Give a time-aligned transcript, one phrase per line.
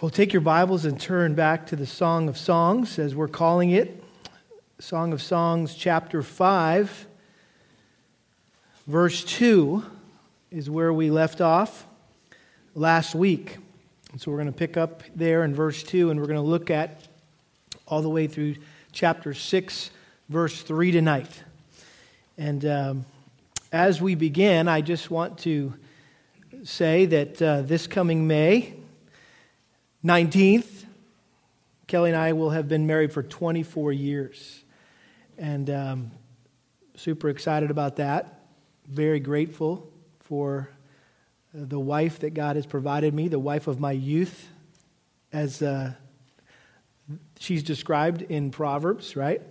[0.00, 3.70] Well, take your Bibles and turn back to the Song of Songs, as we're calling
[3.70, 4.00] it.
[4.78, 7.06] Song of Songs, chapter 5,
[8.86, 9.84] verse 2
[10.52, 11.84] is where we left off
[12.76, 13.58] last week.
[14.12, 16.42] And so we're going to pick up there in verse 2, and we're going to
[16.42, 17.08] look at
[17.88, 18.54] all the way through
[18.92, 19.90] chapter 6,
[20.28, 21.42] verse 3 tonight.
[22.36, 23.04] And um,
[23.72, 25.74] as we begin, I just want to
[26.62, 28.77] say that uh, this coming May,
[30.04, 30.84] 19th,
[31.88, 34.62] Kelly and I will have been married for 24 years.
[35.36, 36.10] And um,
[36.94, 38.46] super excited about that.
[38.86, 40.70] Very grateful for
[41.52, 44.46] the wife that God has provided me, the wife of my youth,
[45.32, 45.94] as uh,
[47.40, 49.42] she's described in Proverbs, right?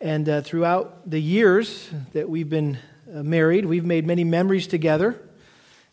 [0.00, 2.78] And uh, throughout the years that we've been
[3.14, 5.22] uh, married, we've made many memories together,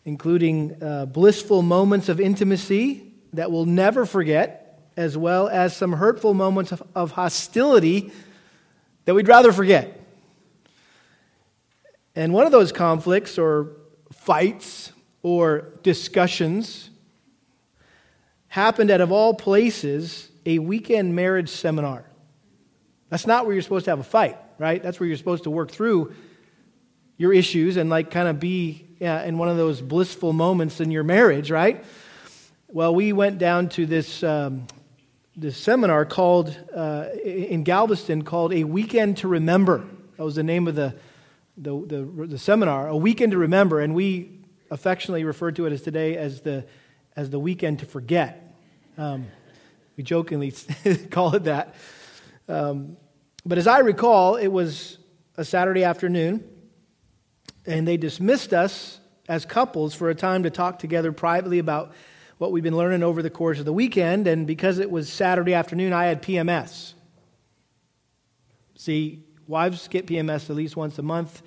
[0.04, 6.34] including uh, blissful moments of intimacy that we'll never forget, as well as some hurtful
[6.34, 8.10] moments of, of hostility
[9.04, 10.00] that we'd rather forget.
[12.14, 13.72] And one of those conflicts or
[14.12, 14.92] fights
[15.22, 16.90] or discussions
[18.48, 22.04] happened at, of all places, a weekend marriage seminar.
[23.08, 24.82] That's not where you're supposed to have a fight, right?
[24.82, 26.14] That's where you're supposed to work through
[27.16, 30.90] your issues and, like, kind of be yeah, in one of those blissful moments in
[30.90, 31.84] your marriage, right?
[32.72, 34.68] Well, we went down to this, um,
[35.36, 39.84] this seminar called, uh, in Galveston called A Weekend to Remember.
[40.16, 40.94] That was the name of the,
[41.56, 43.80] the, the, the seminar, A Weekend to Remember.
[43.80, 44.38] And we
[44.70, 46.64] affectionately refer to it as today as the,
[47.16, 48.54] as the weekend to forget.
[48.96, 49.26] Um,
[49.96, 50.54] we jokingly
[51.10, 51.74] call it that.
[52.48, 52.96] Um,
[53.44, 54.98] but as I recall, it was
[55.36, 56.48] a Saturday afternoon,
[57.66, 61.94] and they dismissed us as couples for a time to talk together privately about
[62.40, 65.52] what we've been learning over the course of the weekend, and because it was Saturday
[65.52, 66.94] afternoon, I had PMS.
[68.76, 71.42] See, wives get PMS at least once a month,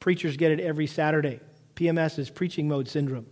[0.00, 1.40] preachers get it every Saturday.
[1.76, 3.24] PMS is preaching mode syndrome.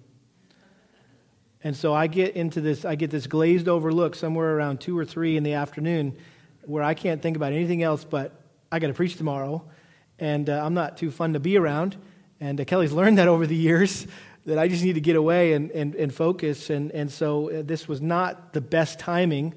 [1.63, 4.99] And so I get into this, I get this glazed over look somewhere around two
[4.99, 6.17] or three in the afternoon
[6.65, 8.33] where I can't think about anything else but
[8.73, 9.63] I got to preach tomorrow,
[10.19, 11.95] and uh, I'm not too fun to be around.
[12.41, 14.07] And uh, Kelly's learned that over the years
[14.47, 16.71] that I just need to get away and, and, and focus.
[16.71, 19.55] And, and so uh, this was not the best timing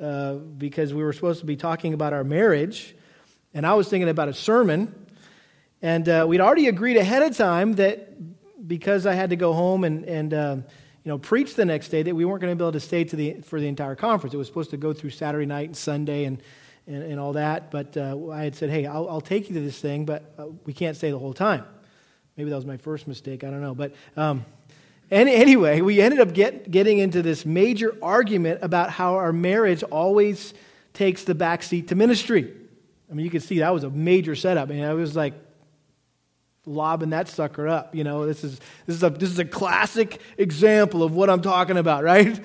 [0.00, 2.94] uh, because we were supposed to be talking about our marriage.
[3.54, 4.94] And I was thinking about a sermon.
[5.82, 8.08] And uh, we'd already agreed ahead of time that
[8.66, 10.56] because I had to go home and, and uh,
[11.04, 13.04] you know, preach the next day, that we weren't going to be able to stay
[13.04, 14.34] to the, for the entire conference.
[14.34, 16.40] It was supposed to go through Saturday night and Sunday and,
[16.86, 17.70] and, and all that.
[17.72, 20.46] But uh, I had said, hey, I'll, I'll, take you to this thing, but uh,
[20.64, 21.64] we can't stay the whole time.
[22.36, 23.44] Maybe that was my first mistake.
[23.44, 23.74] I don't know.
[23.74, 24.44] But um,
[25.10, 29.82] any, anyway, we ended up get, getting into this major argument about how our marriage
[29.82, 30.54] always
[30.94, 32.52] takes the back seat to ministry.
[33.10, 34.70] I mean, you can see that was a major setup.
[34.70, 35.34] I mean, I was like
[36.64, 37.94] lobbing that sucker up.
[37.94, 41.42] You know, this is, this is, a, this is a classic example of what I'm
[41.42, 42.40] talking about, right?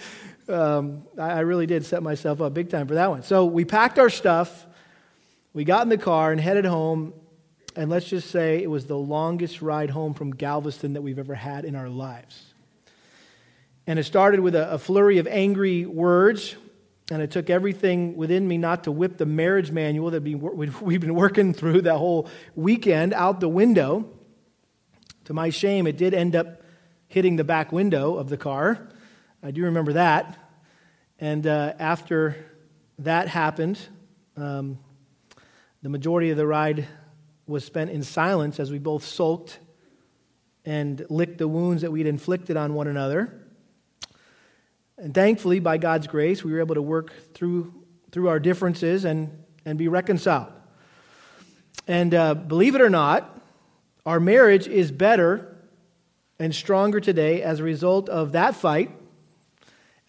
[0.50, 3.24] Um, I, I really did set myself up big time for that one.
[3.24, 4.66] So we packed our stuff,
[5.54, 7.14] we got in the car and headed home
[7.78, 11.36] and let's just say it was the longest ride home from Galveston that we've ever
[11.36, 12.42] had in our lives.
[13.86, 16.56] And it started with a, a flurry of angry words,
[17.12, 21.14] and it took everything within me not to whip the marriage manual that we've been
[21.14, 24.10] working through that whole weekend out the window.
[25.26, 26.64] To my shame, it did end up
[27.08, 28.90] hitting the back window of the car.
[29.44, 30.36] I do remember that.
[31.20, 32.36] And uh, after
[33.00, 33.80] that happened,
[34.36, 34.80] um,
[35.84, 36.88] the majority of the ride
[37.48, 39.60] was spent in silence as we both sulked
[40.66, 43.34] and licked the wounds that we'd inflicted on one another.
[44.98, 47.74] And thankfully, by God's grace, we were able to work through,
[48.12, 50.52] through our differences and, and be reconciled.
[51.88, 53.40] And uh, believe it or not,
[54.06, 55.56] our marriage is better
[56.40, 58.92] and stronger today as a result of that fight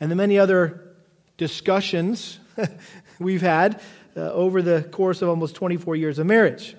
[0.00, 0.94] and the many other
[1.37, 2.38] discussions
[3.19, 3.81] we've had
[4.17, 6.75] uh, over the course of almost 24 years of marriage.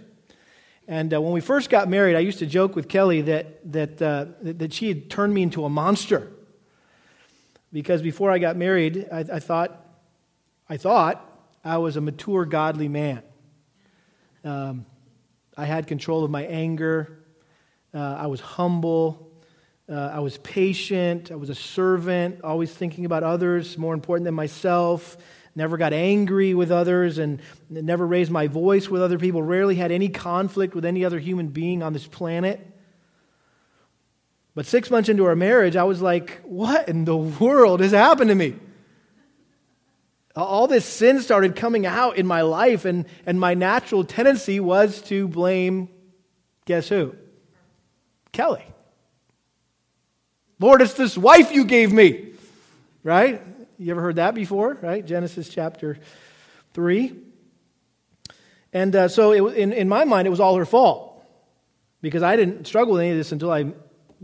[0.89, 4.01] And uh, when we first got married, I used to joke with Kelly that, that,
[4.01, 6.31] uh, that she had turned me into a monster.
[7.71, 9.85] Because before I got married, I, I, thought,
[10.67, 11.23] I thought
[11.63, 13.21] I was a mature, godly man.
[14.43, 14.87] Um,
[15.55, 17.19] I had control of my anger.
[17.93, 19.31] Uh, I was humble.
[19.87, 21.31] Uh, I was patient.
[21.31, 25.17] I was a servant, always thinking about others more important than myself
[25.59, 27.39] never got angry with others and
[27.69, 31.49] never raised my voice with other people, rarely had any conflict with any other human
[31.49, 32.65] being on this planet.
[34.55, 38.29] But six months into our marriage, I was like, what in the world has happened
[38.29, 38.55] to me?
[40.35, 45.01] all this sin started coming out in my life, and, and my natural tendency was
[45.01, 45.89] to blame
[46.65, 47.15] guess who?
[48.31, 48.63] Kelly.
[50.59, 52.33] Lord, it's this wife you gave me.
[53.03, 53.41] Right?
[53.79, 54.77] You ever heard that before?
[54.81, 55.05] Right?
[55.05, 55.97] Genesis chapter
[56.73, 57.15] 3.
[58.73, 61.23] And uh, so, it, in, in my mind, it was all her fault
[62.01, 63.71] because I didn't struggle with any of this until I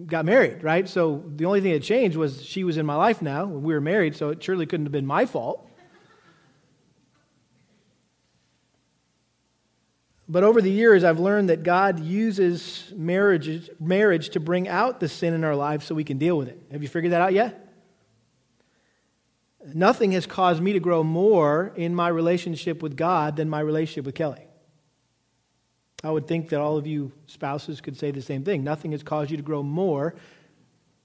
[0.06, 0.88] got married, right?
[0.90, 3.46] So the only thing that changed was she was in my life now.
[3.46, 5.68] We were married, so it surely couldn't have been my fault.
[10.28, 15.08] But over the years, I've learned that God uses marriage, marriage to bring out the
[15.08, 16.62] sin in our lives so we can deal with it.
[16.72, 17.65] Have you figured that out yet?
[19.74, 24.06] Nothing has caused me to grow more in my relationship with God than my relationship
[24.06, 24.48] with Kelly.
[26.04, 28.64] I would think that all of you spouses could say the same thing.
[28.64, 30.14] Nothing has caused you to grow more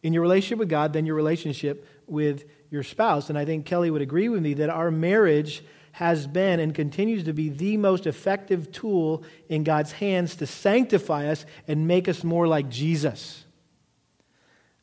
[0.03, 3.31] in your relationship with God than your relationship with your spouse.
[3.31, 7.25] And I think Kelly would agree with me that our marriage has been and continues
[7.25, 12.23] to be the most effective tool in God's hands to sanctify us and make us
[12.23, 13.45] more like Jesus.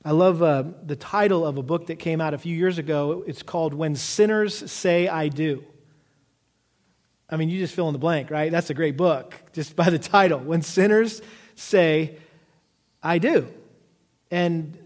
[0.08, 3.26] I love uh, the title of a book that came out a few years ago.
[3.28, 5.66] It's called When Sinners Say I Do.
[7.30, 8.50] I mean, you just fill in the blank, right?
[8.50, 10.40] That's a great book, just by the title.
[10.40, 11.22] When sinners
[11.56, 12.20] say,
[13.04, 13.50] I do.
[14.32, 14.78] And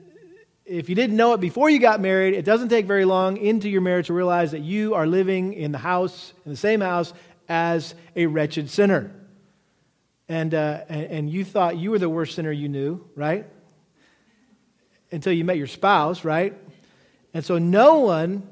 [0.66, 3.70] if you didn't know it before you got married, it doesn't take very long into
[3.70, 7.14] your marriage to realize that you are living in the house, in the same house,
[7.48, 9.12] as a wretched sinner.
[10.28, 13.46] And, uh, and, and you thought you were the worst sinner you knew, right?
[15.12, 16.54] Until you met your spouse, right?
[17.34, 18.48] And so no one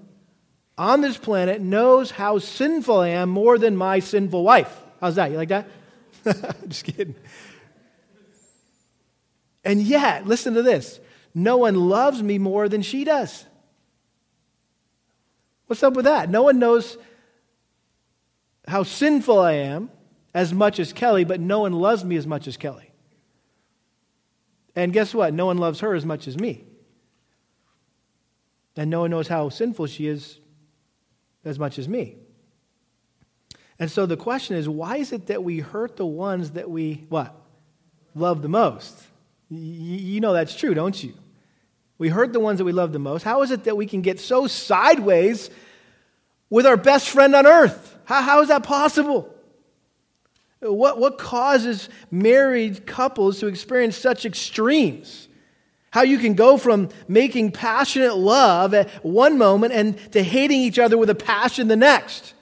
[0.77, 4.75] on this planet knows how sinful I am more than my sinful wife.
[5.01, 5.31] How's that?
[5.31, 5.69] You like that?
[6.67, 7.15] Just kidding.
[9.63, 10.99] And yet, listen to this
[11.33, 13.45] no one loves me more than she does.
[15.67, 16.29] What's up with that?
[16.29, 16.97] No one knows
[18.67, 19.91] how sinful I am
[20.33, 22.88] as much as Kelly, but no one loves me as much as Kelly.
[24.75, 25.33] And guess what?
[25.33, 26.63] No one loves her as much as me.
[28.75, 30.39] And no one knows how sinful she is
[31.43, 32.15] as much as me.
[33.77, 37.05] And so the question is why is it that we hurt the ones that we,
[37.09, 37.35] what?
[38.15, 38.97] Love the most?
[39.49, 41.13] You know that's true, don't you?
[41.97, 43.23] We hurt the ones that we love the most.
[43.23, 45.49] How is it that we can get so sideways
[46.49, 47.97] with our best friend on earth?
[48.05, 49.33] How, how is that possible?
[50.61, 55.27] What, what causes married couples to experience such extremes?
[55.91, 60.77] How you can go from making passionate love at one moment and to hating each
[60.77, 62.33] other with a passion the next.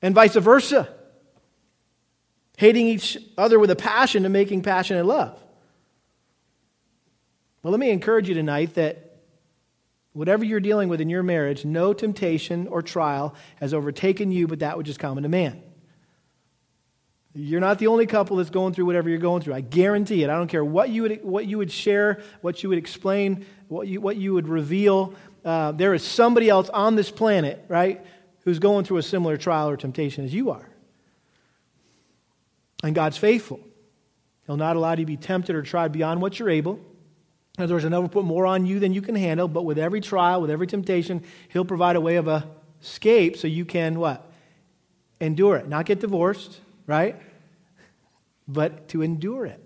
[0.00, 0.88] And vice versa.
[2.56, 5.40] Hating each other with a passion to making passionate love.
[7.62, 9.22] Well, let me encourage you tonight that
[10.12, 14.58] whatever you're dealing with in your marriage, no temptation or trial has overtaken you but
[14.58, 15.62] that which is common to man.
[17.36, 19.54] You're not the only couple that's going through whatever you're going through.
[19.54, 20.30] I guarantee it.
[20.30, 23.88] I don't care what you would, what you would share, what you would explain, what
[23.88, 25.14] you, what you would reveal.
[25.44, 28.00] Uh, there is somebody else on this planet, right,
[28.44, 30.68] who's going through a similar trial or temptation as you are.
[32.84, 33.58] And God's faithful.
[34.46, 36.78] He'll not allow you to be tempted or tried beyond what you're able.
[37.58, 39.78] In other words, He'll never put more on you than you can handle, but with
[39.78, 42.44] every trial, with every temptation, He'll provide a way of
[42.80, 44.30] escape so you can what?
[45.20, 45.68] Endure it.
[45.68, 47.16] Not get divorced, right?
[48.46, 49.60] But to endure it.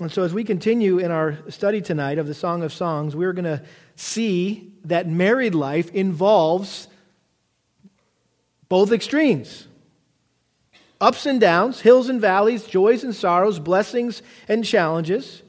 [0.00, 3.32] And so, as we continue in our study tonight of the Song of Songs, we're
[3.32, 3.62] going to
[3.96, 6.86] see that married life involves
[8.68, 9.66] both extremes
[11.00, 15.42] ups and downs, hills and valleys, joys and sorrows, blessings and challenges.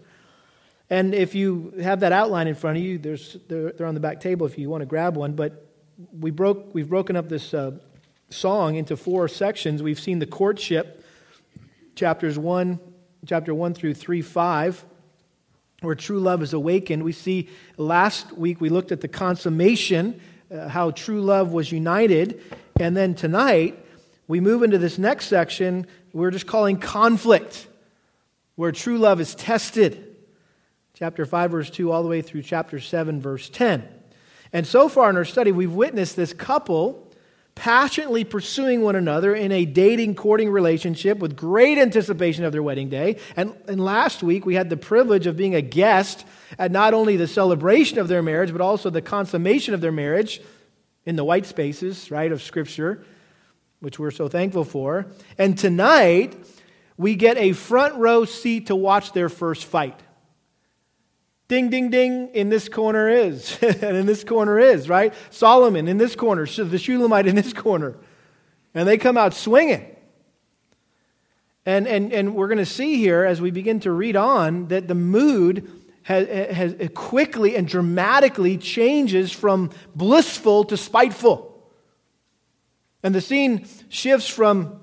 [0.90, 4.00] And if you have that outline in front of you, there's, they're, they're on the
[4.00, 5.34] back table if you want to grab one.
[5.34, 5.66] But
[6.20, 7.72] we broke, we've broken up this uh,
[8.30, 9.82] song into four sections.
[9.82, 11.04] We've seen the courtship,
[11.96, 12.80] chapters 1,
[13.26, 14.86] chapter 1 through 3, 5,
[15.82, 17.04] where true love is awakened.
[17.04, 20.22] We see last week we looked at the consummation,
[20.54, 22.42] uh, how true love was united.
[22.80, 23.86] And then tonight,
[24.28, 27.68] we move into this next section we're just calling conflict,
[28.56, 30.16] where true love is tested.
[30.96, 33.88] Chapter 5, verse 2, all the way through chapter 7, verse 10.
[34.52, 37.09] And so far in our study, we've witnessed this couple
[37.60, 42.88] passionately pursuing one another in a dating, courting relationship with great anticipation of their wedding
[42.88, 43.18] day.
[43.36, 46.26] And, and last week, we had the privilege of being a guest
[46.58, 50.42] at not only the celebration of their marriage, but also the consummation of their marriage
[51.06, 53.04] in the white spaces, right, of Scripture,
[53.82, 55.08] which we're so thankful for.
[55.38, 56.42] And tonight,
[56.96, 60.00] we get a front row seat to watch their first fight.
[61.50, 65.16] Ding, ding, ding, in this corner is, and in this corner is, right?
[65.32, 67.98] Solomon in this corner, the Shulamite in this corner.
[68.76, 69.96] And they come out swinging.
[71.66, 74.88] And, and, and we're going to see here as we begin to read on that
[74.88, 75.72] the mood
[76.04, 81.64] has, has quickly and dramatically changes from blissful to spiteful.
[83.02, 84.82] And the scene shifts from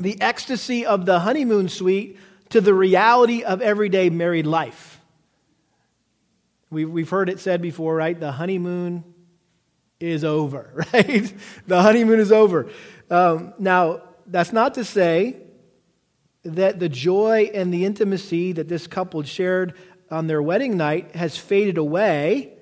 [0.00, 4.87] the ecstasy of the honeymoon suite to the reality of everyday married life.
[6.70, 8.18] We've, we've heard it said before, right?
[8.18, 9.04] The honeymoon
[10.00, 11.32] is over, right?
[11.66, 12.70] the honeymoon is over.
[13.10, 15.36] Um, now, that's not to say
[16.44, 19.74] that the joy and the intimacy that this couple shared
[20.10, 22.52] on their wedding night has faded away,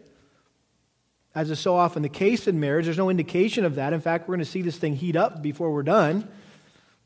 [1.34, 2.86] as is so often the case in marriage.
[2.86, 3.92] There's no indication of that.
[3.92, 6.28] In fact, we're going to see this thing heat up before we're done.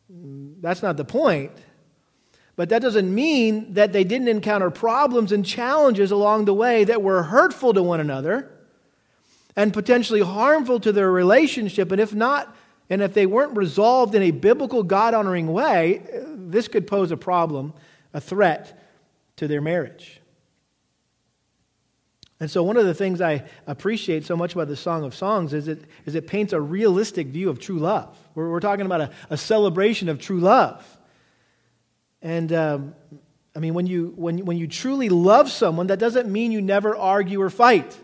[0.08, 1.52] That's not the point.
[2.60, 7.00] But that doesn't mean that they didn't encounter problems and challenges along the way that
[7.00, 8.50] were hurtful to one another
[9.56, 11.90] and potentially harmful to their relationship.
[11.90, 12.54] And if not,
[12.90, 16.02] and if they weren't resolved in a biblical, God honoring way,
[16.36, 17.72] this could pose a problem,
[18.12, 18.78] a threat
[19.36, 20.20] to their marriage.
[22.40, 25.54] And so, one of the things I appreciate so much about the Song of Songs
[25.54, 28.18] is it, is it paints a realistic view of true love.
[28.34, 30.98] We're, we're talking about a, a celebration of true love.
[32.22, 32.94] And um,
[33.54, 36.96] I mean, when you, when, when you truly love someone, that doesn't mean you never
[36.96, 37.98] argue or fight.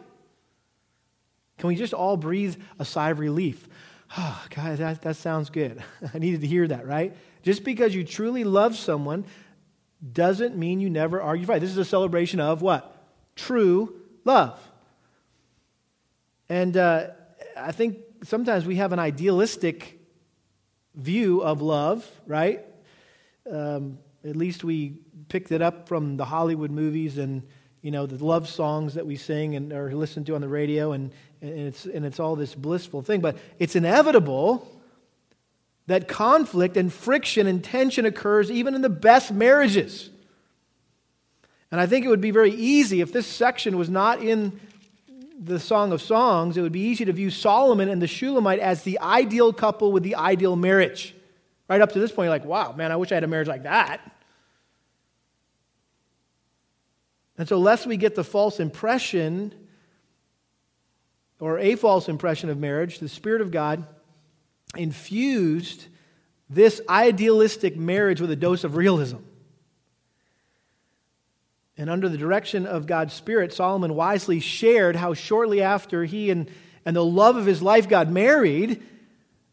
[1.59, 3.69] Can we just all breathe a sigh of relief?
[4.17, 5.83] Oh, God, that, that sounds good.
[6.15, 7.17] I needed to hear that, right?
[7.43, 9.25] Just because you truly love someone
[10.13, 11.61] doesn't mean you never argue fight.
[11.61, 12.93] This is a celebration of what?
[13.35, 13.95] True
[14.25, 14.61] love.
[16.49, 17.09] And uh,
[17.57, 19.99] I think sometimes we have an idealistic
[20.95, 22.65] view of love, right?
[23.51, 27.43] Um, at least we picked it up from the Hollywood movies and
[27.83, 30.93] you know the love songs that we sing and or listen to on the radio,
[30.93, 33.21] and, and it's and it's all this blissful thing.
[33.21, 34.67] But it's inevitable
[35.87, 40.11] that conflict and friction and tension occurs even in the best marriages.
[41.71, 44.59] And I think it would be very easy if this section was not in
[45.39, 48.83] the Song of Songs, it would be easy to view Solomon and the Shulamite as
[48.83, 51.15] the ideal couple with the ideal marriage.
[51.69, 53.49] Right up to this point, you're like, wow, man, I wish I had a marriage
[53.49, 54.01] like that.
[57.39, 59.55] And so, lest we get the false impression
[61.39, 63.85] or a false impression of marriage, the Spirit of God
[64.77, 65.87] infused
[66.49, 69.19] this idealistic marriage with a dose of realism.
[71.77, 76.51] And under the direction of God's Spirit, Solomon wisely shared how shortly after he and,
[76.87, 78.83] and the love of his life got married,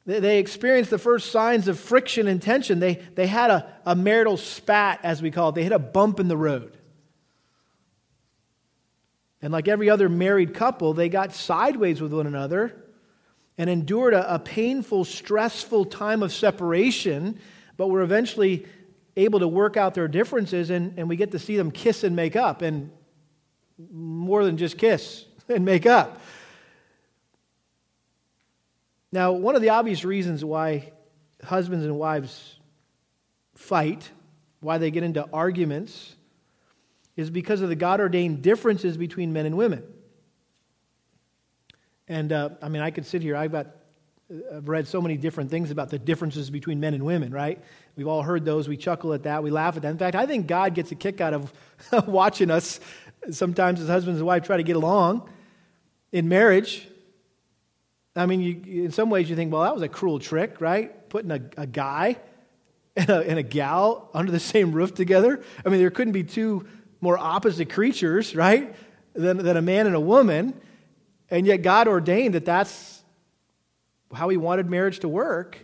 [0.05, 2.79] they experienced the first signs of friction and tension.
[2.79, 5.55] They, they had a, a marital spat, as we call it.
[5.55, 6.77] They hit a bump in the road.
[9.43, 12.73] And like every other married couple, they got sideways with one another
[13.57, 17.37] and endured a, a painful, stressful time of separation,
[17.75, 18.65] but were eventually
[19.17, 22.15] able to work out their differences, and, and we get to see them kiss and
[22.15, 22.89] make up, and
[23.91, 26.21] more than just kiss and make up.
[29.11, 30.93] Now, one of the obvious reasons why
[31.43, 32.55] husbands and wives
[33.55, 34.09] fight,
[34.61, 36.15] why they get into arguments,
[37.15, 39.83] is because of the God ordained differences between men and women.
[42.07, 43.67] And uh, I mean, I could sit here, I've got
[44.51, 47.61] I've read so many different things about the differences between men and women, right?
[47.95, 48.67] We've all heard those.
[48.67, 49.43] We chuckle at that.
[49.43, 49.89] We laugh at that.
[49.89, 51.53] In fact, I think God gets a kick out of
[52.07, 52.79] watching us
[53.31, 55.29] sometimes as husbands and wives try to get along
[56.11, 56.87] in marriage.
[58.15, 61.09] I mean, you, in some ways you think, well, that was a cruel trick, right?
[61.09, 62.17] Putting a, a guy
[62.95, 65.43] and a, and a gal under the same roof together.
[65.65, 66.65] I mean, there couldn't be two
[67.03, 68.73] more opposite creatures, right,
[69.13, 70.53] than, than a man and a woman.
[71.29, 73.03] And yet God ordained that that's
[74.13, 75.57] how he wanted marriage to work.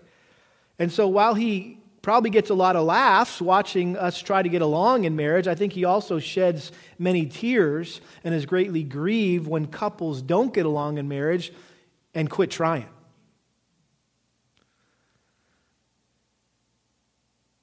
[0.77, 4.61] And so while he probably gets a lot of laughs watching us try to get
[4.61, 9.65] along in marriage, I think he also sheds many tears and is greatly grieved when
[9.67, 11.53] couples don't get along in marriage
[12.13, 12.89] and quit trying.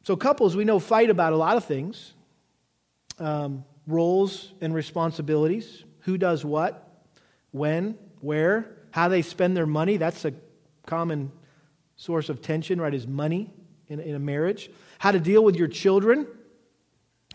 [0.05, 2.13] So, couples, we know, fight about a lot of things
[3.19, 7.05] um, roles and responsibilities, who does what,
[7.51, 9.97] when, where, how they spend their money.
[9.97, 10.33] That's a
[10.87, 11.33] common
[11.97, 13.51] source of tension, right, is money
[13.89, 14.71] in, in a marriage.
[14.99, 16.27] How to deal with your children,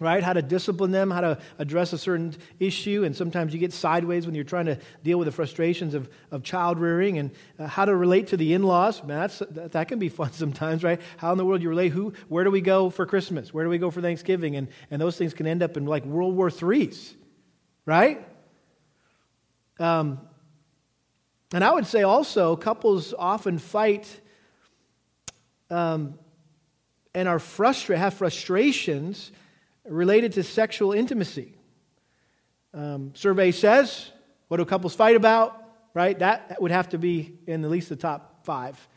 [0.01, 0.24] right?
[0.24, 3.03] How to discipline them, how to address a certain issue.
[3.03, 6.43] And sometimes you get sideways when you're trying to deal with the frustrations of, of
[6.43, 9.03] child rearing and uh, how to relate to the in laws.
[9.03, 11.00] Man, that, that, can be fun sometimes, right?
[11.17, 11.91] How in the world you relate?
[11.91, 13.53] Who, where do we go for Christmas?
[13.53, 14.55] Where do we go for Thanksgiving?
[14.55, 17.15] And, and those things can end up in like World War III's
[17.86, 18.25] right?
[19.79, 20.20] Um,
[21.53, 24.20] and I would say also, couples often fight
[25.70, 26.17] um,
[27.13, 29.31] and are frustrated, have frustrations
[29.86, 31.54] related to sexual intimacy.
[32.74, 34.12] Um, survey says,
[34.48, 35.58] what do couples fight about?
[35.94, 36.18] Right?
[36.20, 38.88] That would have to be in at least the top five.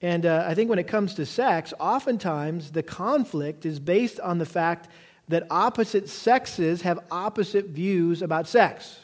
[0.00, 4.38] And uh, I think when it comes to sex, oftentimes the conflict is based on
[4.38, 4.88] the fact
[5.28, 8.98] that opposite sexes have opposite views about sex.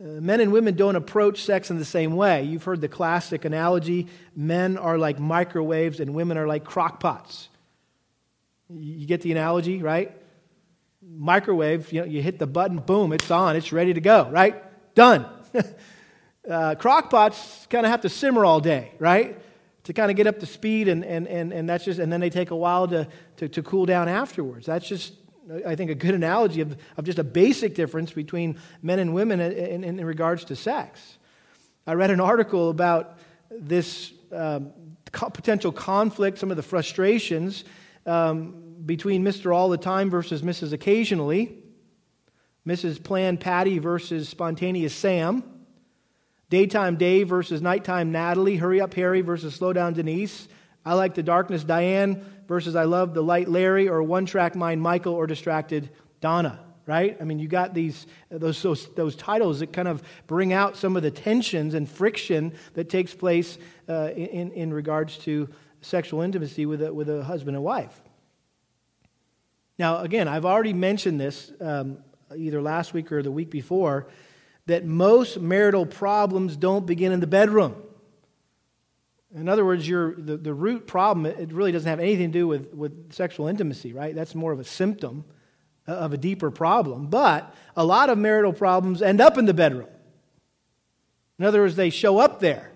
[0.00, 2.44] Uh, men and women don't approach sex in the same way.
[2.44, 7.48] You've heard the classic analogy men are like microwaves and women are like crockpots.
[8.70, 10.14] You get the analogy, right?
[11.02, 14.62] Microwave, you know, you hit the button, boom, it's on, it's ready to go, right?
[14.94, 15.24] Done.
[15.54, 19.38] uh, crockpots kind of have to simmer all day, right?
[19.84, 22.20] To kind of get up to speed, and, and, and, and that's just, and then
[22.20, 23.08] they take a while to,
[23.38, 24.66] to, to cool down afterwards.
[24.66, 25.14] That's just
[25.66, 29.40] I think, a good analogy of, of just a basic difference between men and women
[29.40, 31.18] in, in, in regards to sex.
[31.86, 33.18] I read an article about
[33.50, 34.72] this um,
[35.10, 37.64] potential conflict, some of the frustrations
[38.08, 39.54] um, between Mr.
[39.54, 40.72] All the Time versus Mrs.
[40.72, 41.56] Occasionally,
[42.66, 43.02] Mrs.
[43.02, 45.42] Planned Patty versus Spontaneous Sam,
[46.50, 50.48] Daytime Dave versus Nighttime Natalie, Hurry Up Harry versus Slow Down Denise,
[50.84, 54.80] I like the darkness Diane versus I love the light Larry, or one track mind
[54.80, 55.90] Michael, or distracted
[56.22, 57.14] Donna, right?
[57.20, 60.96] I mean, you got these, those, those, those titles that kind of bring out some
[60.96, 65.50] of the tensions and friction that takes place uh, in, in regards to
[65.80, 68.00] sexual intimacy with a, with a husband and wife.
[69.78, 71.98] Now, again, I've already mentioned this um,
[72.36, 74.08] either last week or the week before
[74.66, 77.82] that most marital problems don't begin in the bedroom.
[79.34, 82.48] In other words, your, the, the root problem, it really doesn't have anything to do
[82.48, 84.14] with, with sexual intimacy, right?
[84.14, 85.24] That's more of a symptom
[85.86, 87.06] of a deeper problem.
[87.06, 89.88] But a lot of marital problems end up in the bedroom.
[91.38, 92.72] In other words, they show up there.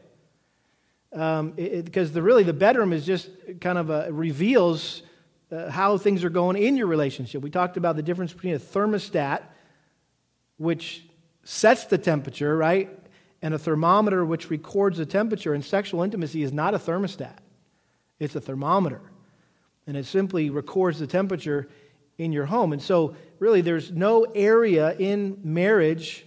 [1.12, 3.28] Um, because the, really the bedroom is just
[3.60, 5.02] kind of a, reveals
[5.50, 7.42] uh, how things are going in your relationship.
[7.42, 9.42] We talked about the difference between a thermostat,
[10.56, 11.04] which
[11.44, 12.88] sets the temperature, right?
[13.42, 15.52] and a thermometer which records the temperature.
[15.52, 17.38] And sexual intimacy is not a thermostat,
[18.18, 19.02] it's a thermometer.
[19.86, 21.68] And it simply records the temperature
[22.16, 22.72] in your home.
[22.72, 26.24] And so, really, there's no area in marriage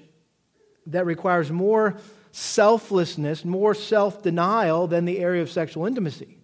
[0.88, 1.96] that requires more
[2.36, 6.38] selflessness, more self denial than the area of sexual intimacy.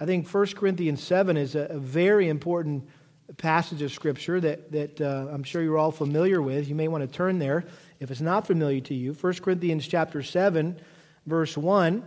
[0.00, 2.88] I think 1 Corinthians 7 is a, a very important
[3.36, 6.66] passage of Scripture that, that uh, I'm sure you're all familiar with.
[6.68, 7.66] You may want to turn there
[8.00, 10.78] if it's not familiar to you, 1 Corinthians chapter 7,
[11.26, 12.04] verse 1,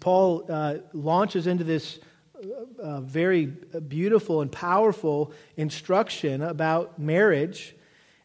[0.00, 1.98] Paul uh, launches into this
[2.36, 7.74] uh, uh, very beautiful and powerful instruction about marriage.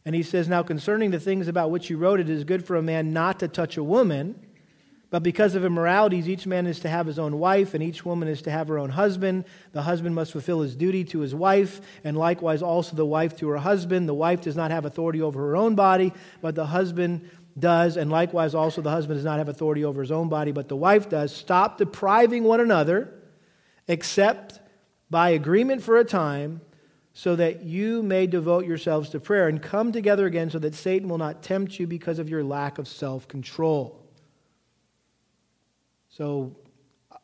[0.06, 2.76] And he says, Now concerning the things about which you wrote, it is good for
[2.76, 4.36] a man not to touch a woman
[5.14, 8.28] but because of immoralities, each man is to have his own wife, and each woman
[8.28, 9.46] is to have her own husband.
[9.72, 13.48] The husband must fulfill his duty to his wife, and likewise also the wife to
[13.50, 14.10] her husband.
[14.10, 18.10] The wife does not have authority over her own body, but the husband does, and
[18.10, 21.10] likewise also the husband does not have authority over his own body, but the wife
[21.10, 21.32] does.
[21.32, 23.14] Stop depriving one another,
[23.88, 24.62] except
[25.12, 26.60] by agreement for a time,
[27.14, 31.08] so that you may devote yourselves to prayer and come together again so that Satan
[31.08, 34.04] will not tempt you because of your lack of self control.
[36.10, 36.56] So,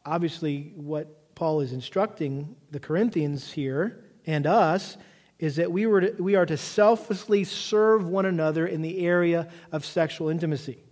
[0.05, 4.97] obviously, what Paul is instructing the Corinthians here and us
[5.39, 9.47] is that we, were to, we are to selflessly serve one another in the area
[9.71, 10.83] of sexual intimacy.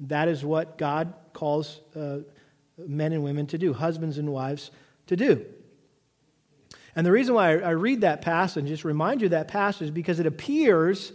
[0.00, 2.18] That is what God calls uh,
[2.78, 4.70] men and women to do, husbands and wives
[5.06, 5.44] to do.
[6.94, 10.20] And the reason why I read that passage, just remind you that passage, is because
[10.20, 11.12] it appears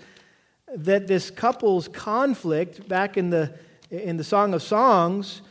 [0.76, 3.54] that this couple's conflict back in the,
[3.90, 5.42] in the Song of Songs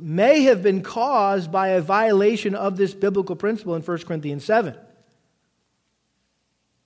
[0.00, 4.74] may have been caused by a violation of this biblical principle in 1 Corinthians 7,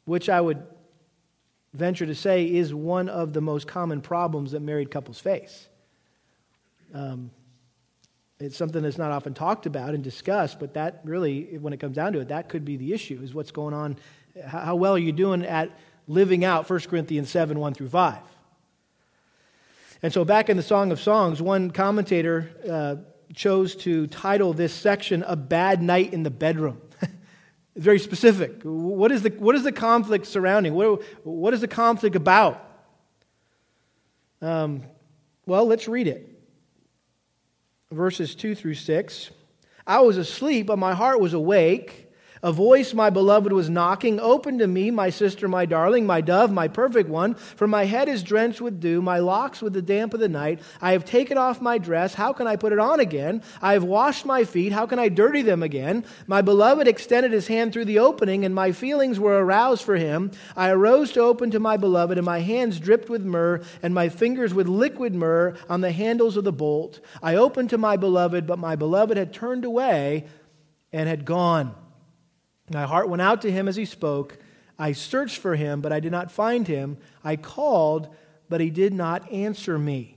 [0.04, 0.62] which I would
[1.72, 5.68] venture to say is one of the most common problems that married couples face.
[6.92, 7.30] Um,
[8.42, 11.96] it's something that's not often talked about and discussed, but that really, when it comes
[11.96, 13.96] down to it, that could be the issue is what's going on.
[14.46, 15.70] How well are you doing at
[16.08, 18.18] living out 1 Corinthians 7 1 through 5?
[20.02, 22.96] And so, back in the Song of Songs, one commentator uh,
[23.34, 26.80] chose to title this section A Bad Night in the Bedroom.
[27.00, 28.62] it's very specific.
[28.62, 30.74] What is the, what is the conflict surrounding?
[30.74, 32.68] What, what is the conflict about?
[34.40, 34.82] Um,
[35.46, 36.31] well, let's read it.
[37.92, 39.30] Verses 2 through 6.
[39.86, 42.01] I was asleep, but my heart was awake.
[42.44, 44.18] A voice, my beloved, was knocking.
[44.18, 47.34] Open to me, my sister, my darling, my dove, my perfect one.
[47.34, 50.60] For my head is drenched with dew, my locks with the damp of the night.
[50.80, 52.14] I have taken off my dress.
[52.14, 53.44] How can I put it on again?
[53.60, 54.72] I have washed my feet.
[54.72, 56.04] How can I dirty them again?
[56.26, 60.32] My beloved extended his hand through the opening, and my feelings were aroused for him.
[60.56, 64.08] I arose to open to my beloved, and my hands dripped with myrrh, and my
[64.08, 66.98] fingers with liquid myrrh on the handles of the bolt.
[67.22, 70.26] I opened to my beloved, but my beloved had turned away
[70.92, 71.76] and had gone.
[72.72, 74.38] My heart went out to him as he spoke.
[74.78, 76.96] I searched for him, but I did not find him.
[77.22, 78.08] I called,
[78.48, 80.16] but he did not answer me.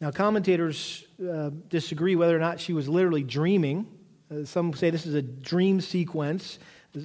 [0.00, 3.86] Now, commentators uh, disagree whether or not she was literally dreaming.
[4.30, 6.58] Uh, some say this is a dream sequence,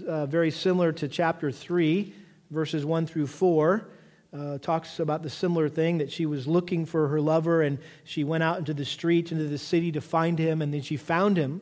[0.07, 2.13] uh, very similar to chapter 3,
[2.49, 3.87] verses 1 through 4.
[4.31, 8.23] Uh, talks about the similar thing that she was looking for her lover and she
[8.23, 11.35] went out into the streets, into the city to find him, and then she found
[11.35, 11.61] him.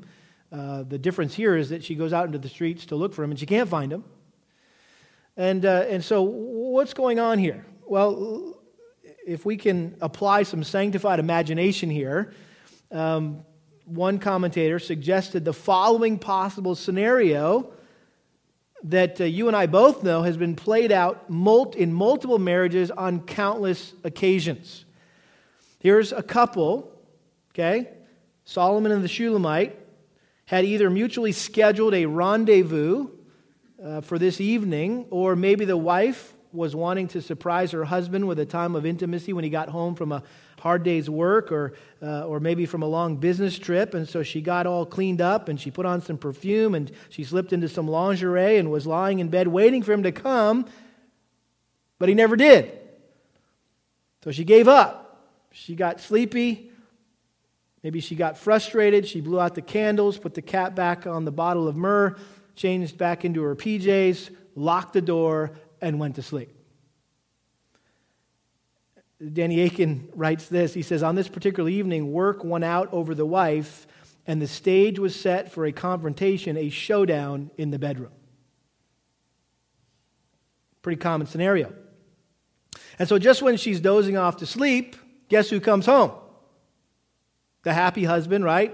[0.51, 3.23] Uh, the difference here is that she goes out into the streets to look for
[3.23, 4.03] him and she can't find him.
[5.35, 7.65] And, uh, and so, what's going on here?
[7.85, 8.57] Well,
[9.25, 12.33] if we can apply some sanctified imagination here,
[12.91, 13.45] um,
[13.85, 17.71] one commentator suggested the following possible scenario
[18.83, 23.21] that uh, you and I both know has been played out in multiple marriages on
[23.21, 24.85] countless occasions.
[25.79, 26.91] Here's a couple,
[27.51, 27.89] okay?
[28.45, 29.86] Solomon and the Shulamite
[30.47, 33.09] had either mutually scheduled a rendezvous
[33.83, 38.39] uh, for this evening, or maybe the wife was wanting to surprise her husband with
[38.39, 40.23] a time of intimacy when he got home from a
[40.59, 43.93] hard day's work or, uh, or maybe from a long business trip.
[43.93, 47.25] And so she got all cleaned up and she put on some perfume and she
[47.25, 50.65] slipped into some lingerie and was lying in bed waiting for him to come,
[51.99, 52.71] but he never did.
[54.23, 55.03] So she gave up.
[55.51, 56.66] She got sleepy.
[57.87, 59.07] Maybe she got frustrated.
[59.07, 62.17] She blew out the candles, put the cap back on the bottle of myrrh,
[62.53, 66.53] changed back into her PJs, locked the door, and went to sleep.
[69.31, 70.73] Danny Akin writes this.
[70.73, 73.87] He says, On this particular evening, work went out over the wife,
[74.25, 78.11] and the stage was set for a confrontation, a showdown in the bedroom.
[80.81, 81.73] Pretty common scenario.
[82.99, 84.97] And so, just when she's dozing off to sleep,
[85.29, 86.11] guess who comes home?
[87.67, 88.73] The happy husband, right?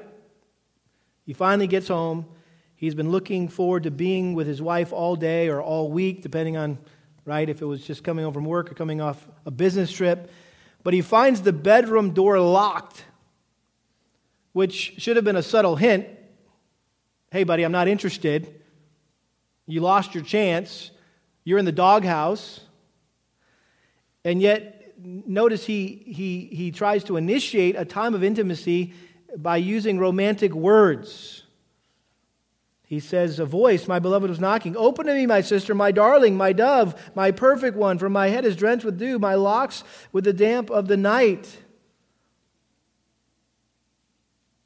[1.25, 2.27] He finally gets home.
[2.75, 6.57] He's been looking forward to being with his wife all day or all week, depending
[6.57, 6.77] on,
[7.25, 10.29] right, if it was just coming home from work or coming off a business trip.
[10.83, 13.03] But he finds the bedroom door locked,
[14.51, 16.05] which should have been a subtle hint
[17.31, 18.61] hey, buddy, I'm not interested.
[19.65, 20.91] You lost your chance.
[21.43, 22.59] You're in the doghouse.
[24.23, 28.93] And yet, notice he, he, he tries to initiate a time of intimacy
[29.37, 31.43] by using romantic words.
[32.85, 34.77] He says, A voice, my beloved, was knocking.
[34.77, 38.45] Open to me, my sister, my darling, my dove, my perfect one, for my head
[38.45, 41.57] is drenched with dew, my locks with the damp of the night.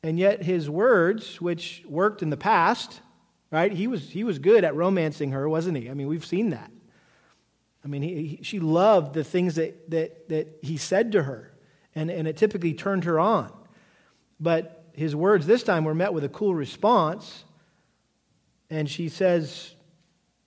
[0.04, 3.02] And yet, his words, which worked in the past,
[3.52, 3.71] right?
[3.71, 5.89] He was, he was good at romancing her, wasn't he?
[5.89, 6.71] I mean, we've seen that.
[7.88, 11.54] I mean, he, he, she loved the things that, that, that he said to her,
[11.95, 13.50] and, and it typically turned her on.
[14.41, 17.45] But his words this time were met with a cool response.
[18.69, 19.73] And she says,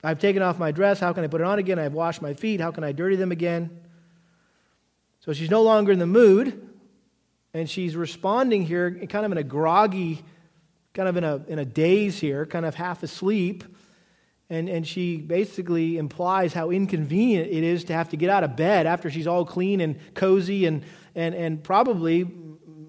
[0.04, 1.00] I've taken off my dress.
[1.00, 1.78] How can I put it on again?
[1.78, 2.60] I've washed my feet.
[2.60, 3.70] How can I dirty them again?
[5.20, 6.68] So she's no longer in the mood.
[7.54, 10.22] And she's responding here kind of in a groggy,
[10.92, 13.64] kind of in a, in a daze here, kind of half asleep.
[14.50, 18.56] And, and she basically implies how inconvenient it is to have to get out of
[18.56, 20.66] bed after she's all clean and cozy.
[20.66, 20.82] And,
[21.14, 22.28] and, and probably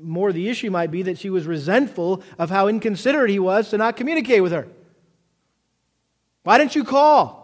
[0.02, 3.78] more the issue might be that she was resentful of how inconsiderate he was to
[3.78, 4.68] not communicate with her.
[6.44, 7.42] Why didn't you call?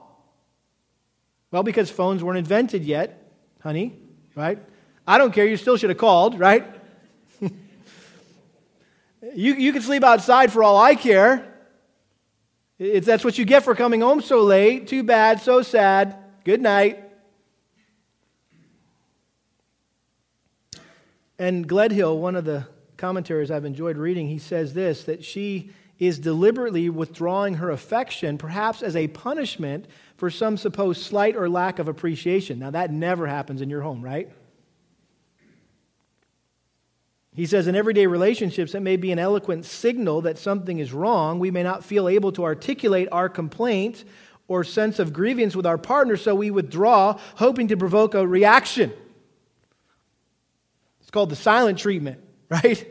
[1.52, 3.94] Well, because phones weren't invented yet, honey,
[4.36, 4.60] right?
[5.06, 5.46] I don't care.
[5.46, 6.66] You still should have called, right?
[7.42, 11.47] you, you can sleep outside for all I care.
[12.80, 14.88] It's, that's what you get for coming home so late.
[14.88, 16.16] Too bad, so sad.
[16.44, 17.04] Good night.
[21.40, 26.20] And Gledhill, one of the commentaries I've enjoyed reading, he says this that she is
[26.20, 29.86] deliberately withdrawing her affection, perhaps as a punishment
[30.16, 32.60] for some supposed slight or lack of appreciation.
[32.60, 34.30] Now, that never happens in your home, right?
[37.38, 41.38] He says, in everyday relationships, it may be an eloquent signal that something is wrong.
[41.38, 44.06] We may not feel able to articulate our complaint
[44.48, 48.92] or sense of grievance with our partner, so we withdraw, hoping to provoke a reaction.
[51.02, 52.88] It's called the silent treatment, right?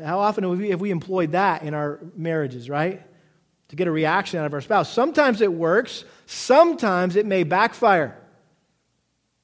[0.00, 3.02] How often have we, have we employed that in our marriages, right?
[3.70, 4.92] To get a reaction out of our spouse.
[4.92, 8.16] Sometimes it works, sometimes it may backfire.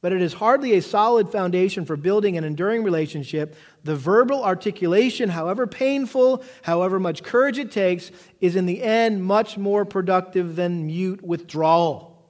[0.00, 3.56] But it is hardly a solid foundation for building an enduring relationship.
[3.82, 9.58] The verbal articulation, however painful, however much courage it takes, is in the end much
[9.58, 12.22] more productive than mute withdrawal.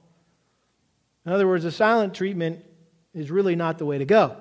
[1.25, 2.65] In other words, a silent treatment
[3.13, 4.37] is really not the way to go.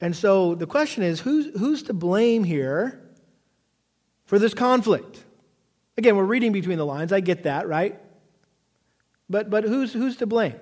[0.00, 3.02] And so the question is who's, who's to blame here
[4.24, 5.22] for this conflict?
[5.98, 7.12] Again, we're reading between the lines.
[7.12, 7.98] I get that, right?
[9.28, 10.54] But, but who's, who's to blame?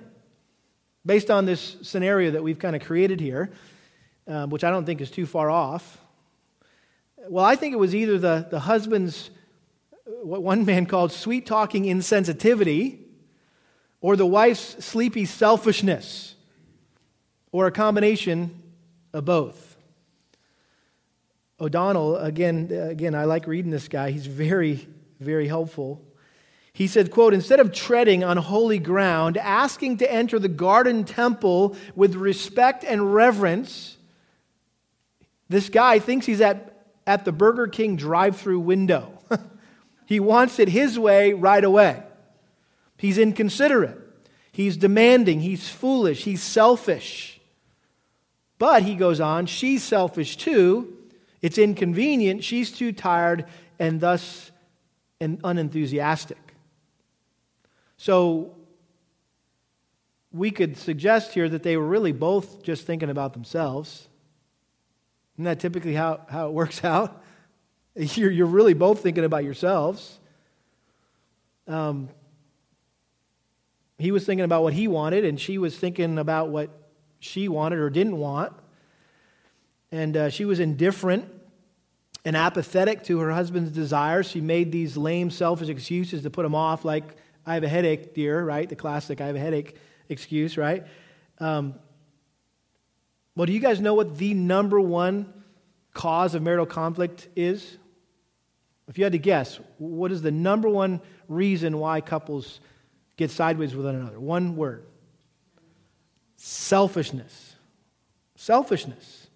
[1.05, 3.51] Based on this scenario that we've kind of created here,
[4.27, 5.99] um, which I don't think is too far off.
[7.27, 9.29] Well, I think it was either the, the husband's,
[10.23, 12.99] what one man called sweet talking insensitivity,
[14.01, 16.35] or the wife's sleepy selfishness,
[17.51, 18.61] or a combination
[19.13, 19.77] of both.
[21.59, 24.11] O'Donnell, again, again, I like reading this guy.
[24.11, 24.87] He's very,
[25.19, 26.01] very helpful.
[26.75, 31.77] He said, quote, instead of treading on holy ground, asking to enter the garden temple
[31.95, 33.95] with respect and reverence,
[35.47, 39.17] this guy thinks he's at, at the Burger King drive through window.
[40.05, 42.03] he wants it his way right away.
[42.97, 43.97] He's inconsiderate.
[44.51, 45.39] He's demanding.
[45.39, 46.25] He's foolish.
[46.25, 47.39] He's selfish.
[48.59, 50.93] But he goes on, she's selfish too.
[51.41, 52.43] It's inconvenient.
[52.43, 53.45] She's too tired
[53.79, 54.51] and thus
[55.21, 56.44] and unenthusiastic.
[57.97, 58.55] So
[60.31, 64.07] we could suggest here that they were really both just thinking about themselves.
[65.35, 67.23] Isn't that typically how, how it works out?
[67.95, 70.19] You're, you're really both thinking about yourselves.
[71.67, 72.09] Um,
[73.97, 76.69] he was thinking about what he wanted, and she was thinking about what
[77.19, 78.53] she wanted or didn't want.
[79.91, 81.31] And uh, she was indifferent
[82.25, 84.27] and apathetic to her husband's desires.
[84.27, 88.13] She made these lame, selfish excuses to put him off, like I have a headache,
[88.13, 88.67] dear, right?
[88.67, 89.77] The classic I have a headache
[90.09, 90.85] excuse, right?
[91.39, 91.75] Um,
[93.35, 95.31] well, do you guys know what the number one
[95.93, 97.77] cause of marital conflict is?
[98.87, 102.59] If you had to guess, what is the number one reason why couples
[103.17, 104.19] get sideways with one another?
[104.19, 104.85] One word
[106.37, 107.55] selfishness.
[108.35, 109.27] Selfishness.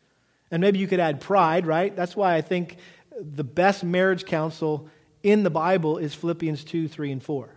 [0.52, 1.96] And maybe you could add pride, right?
[1.96, 2.78] That's why I think
[3.20, 4.90] the best marriage counsel
[5.24, 7.50] in the Bible is Philippians 2, 3, and 4.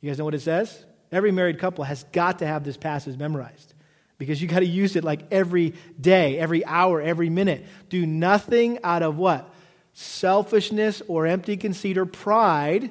[0.00, 0.84] You guys know what it says?
[1.10, 3.74] Every married couple has got to have this passage memorized
[4.18, 7.64] because you got to use it like every day, every hour, every minute.
[7.88, 9.52] Do nothing out of what?
[9.94, 12.90] Selfishness or empty conceit or pride,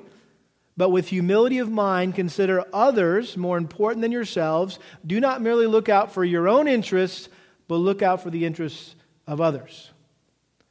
[0.76, 4.80] but with humility of mind, consider others more important than yourselves.
[5.06, 7.30] Do not merely look out for your own interests,
[7.68, 9.92] but look out for the interests of others.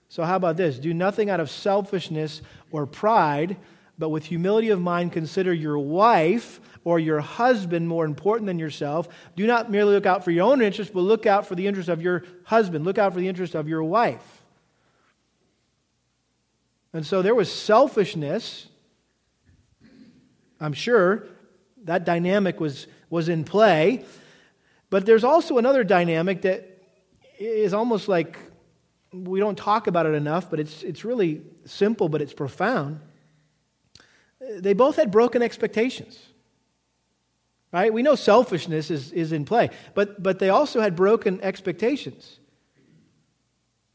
[0.09, 0.79] So, how about this?
[0.79, 3.57] Do nothing out of selfishness or pride
[3.99, 9.09] but with humility of mind, consider your wife or your husband more important than yourself.
[9.37, 11.89] Do not merely look out for your own interests, but look out for the interest
[11.89, 12.85] of your husband.
[12.85, 14.43] Look out for the interest of your wife.
[16.93, 18.69] And so there was selfishness.
[20.61, 21.27] I'm sure
[21.85, 24.05] that dynamic was, was in play.
[24.91, 26.83] But there's also another dynamic that
[27.39, 28.39] is almost like
[29.13, 33.01] we don't talk about it enough, but it's, it's really simple, but it's profound
[34.59, 36.19] they both had broken expectations.
[37.73, 37.93] Right?
[37.93, 42.39] We know selfishness is, is in play, but, but they also had broken expectations.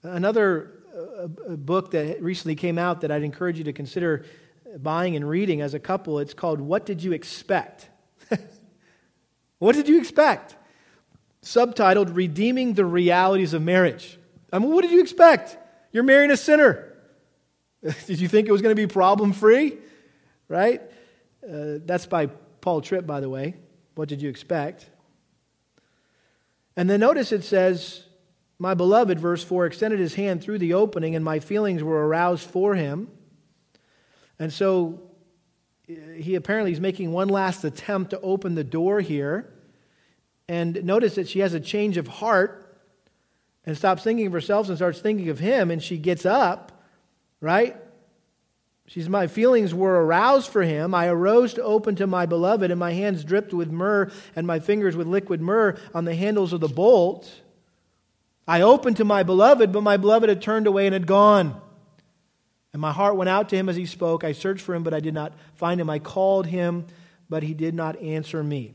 [0.04, 4.26] Another uh, book that recently came out that I'd encourage you to consider
[4.78, 7.90] buying and reading as a couple, it's called What Did You Expect?
[9.60, 10.56] what did you expect?
[11.44, 14.18] Subtitled Redeeming the Realities of Marriage.
[14.52, 15.58] I mean, what did you expect?
[15.92, 16.94] You're marrying a sinner.
[18.06, 19.78] did you think it was going to be problem free?
[20.52, 20.82] Right?
[21.42, 22.28] Uh, that's by
[22.60, 23.56] Paul Tripp, by the way.
[23.96, 24.86] What did you expect?
[26.76, 28.04] And then notice it says,
[28.60, 32.50] My beloved, verse 4, extended his hand through the opening, and my feelings were aroused
[32.50, 33.08] for him.
[34.40, 35.02] And so
[35.90, 39.54] uh, he apparently is making one last attempt to open the door here.
[40.50, 42.78] And notice that she has a change of heart
[43.66, 46.84] and stops thinking of herself and starts thinking of him, and she gets up,
[47.40, 47.78] right?
[48.91, 50.93] She's, my feelings were aroused for him.
[50.93, 54.60] I arose to open to my beloved, and my hands dripped with myrrh, and my
[54.60, 57.34] fingers with liquid myrrh on the handles of the bolt.
[58.45, 61.62] I opened to my beloved, but my beloved had turned away and had gone.
[62.73, 64.25] And my heart went out to him as he spoke.
[64.25, 65.89] I searched for him, but I did not find him.
[65.89, 66.86] I called him,
[67.30, 68.73] but he did not answer me.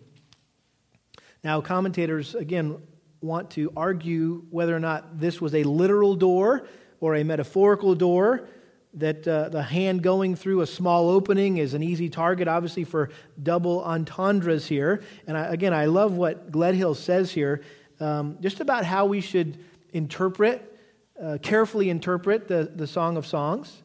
[1.45, 2.79] Now, commentators, again,
[3.21, 6.67] want to argue whether or not this was a literal door
[7.01, 8.49] or a metaphorical door
[8.97, 13.11] that uh, the hand going through a small opening is an easy target, obviously, for
[13.43, 15.03] double entendres here.
[15.27, 17.63] And I, again, I love what Gledhill says here
[18.01, 19.59] um, just about how we should
[19.93, 20.79] interpret,
[21.23, 23.83] uh, carefully interpret the, the Song of Songs.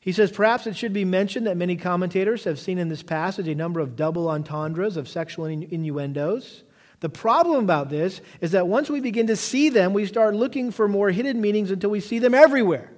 [0.00, 3.46] He says, perhaps it should be mentioned that many commentators have seen in this passage
[3.46, 6.64] a number of double entendres of sexual innuendos.
[7.00, 10.70] The problem about this is that once we begin to see them, we start looking
[10.70, 12.90] for more hidden meanings until we see them everywhere.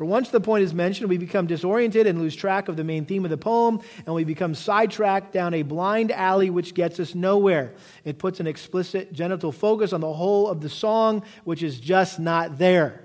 [0.00, 3.04] For once the point is mentioned, we become disoriented and lose track of the main
[3.04, 7.14] theme of the poem, and we become sidetracked down a blind alley which gets us
[7.14, 7.74] nowhere.
[8.02, 12.18] It puts an explicit genital focus on the whole of the song, which is just
[12.18, 13.04] not there.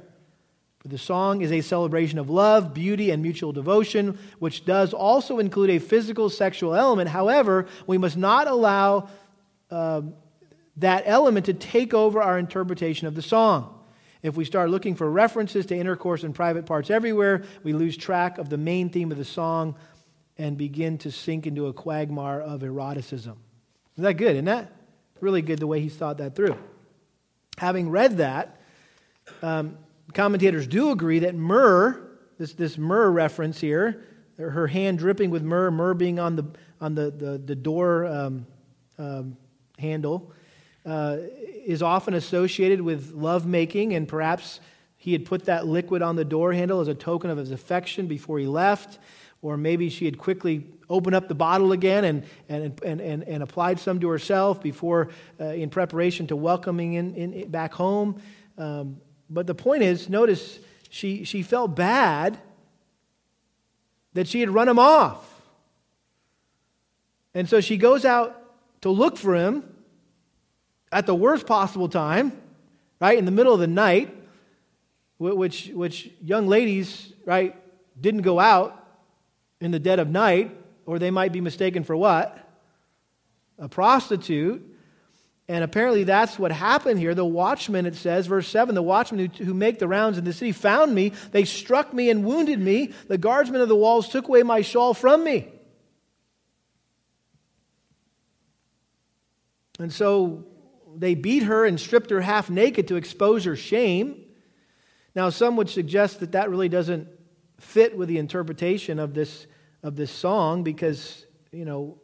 [0.80, 5.40] For the song is a celebration of love, beauty, and mutual devotion, which does also
[5.40, 7.10] include a physical sexual element.
[7.10, 9.10] However, we must not allow
[9.70, 10.02] uh,
[10.78, 13.75] that element to take over our interpretation of the song.
[14.26, 18.40] If we start looking for references to intercourse and private parts everywhere, we lose track
[18.40, 19.76] of the main theme of the song
[20.40, 23.38] and begin to sink into a quagmire of eroticism.
[23.96, 24.32] Is that good?
[24.32, 24.74] Isn't that
[25.22, 26.58] really good the way he's thought that through?
[27.60, 28.60] Having read that,
[29.44, 29.78] um,
[30.16, 32.02] commentators do agree that myrrh,
[32.40, 34.06] this, this myrrh reference here,
[34.40, 36.46] her hand dripping with myrrh, myrrh being on the,
[36.82, 38.48] on the, the, the door um,
[38.98, 39.38] um,
[39.78, 40.34] handle,
[40.86, 41.18] uh,
[41.66, 44.60] is often associated with lovemaking, and perhaps
[44.98, 48.08] he had put that liquid on the door handle as a token of his affection
[48.08, 49.00] before he left,
[49.42, 53.44] or maybe she had quickly opened up the bottle again and, and, and, and, and
[53.44, 58.22] applied some to herself before, uh, in preparation to welcoming in, in back home.
[58.58, 58.98] Um,
[59.30, 62.38] but the point is, notice she, she felt bad
[64.14, 65.42] that she had run him off.
[67.34, 68.42] And so she goes out
[68.82, 69.75] to look for him
[70.96, 72.32] at the worst possible time,
[73.02, 74.16] right, in the middle of the night,
[75.18, 77.54] which, which young ladies, right,
[78.00, 78.82] didn't go out
[79.60, 80.56] in the dead of night,
[80.86, 82.40] or they might be mistaken for what?
[83.60, 84.64] A prostitute.
[85.50, 87.14] And apparently that's what happened here.
[87.14, 90.32] The watchmen, it says, verse 7 the watchmen who, who make the rounds in the
[90.32, 91.12] city found me.
[91.34, 92.94] They struck me and wounded me.
[93.10, 95.50] The guardsmen of the walls took away my shawl from me.
[99.78, 100.46] And so
[100.98, 104.24] they beat her and stripped her half naked to expose her shame.
[105.16, 107.08] Now, some would suggest that that really doesn't
[107.60, 109.48] fit with the interpretation of this,
[109.84, 111.98] of this song because, you know,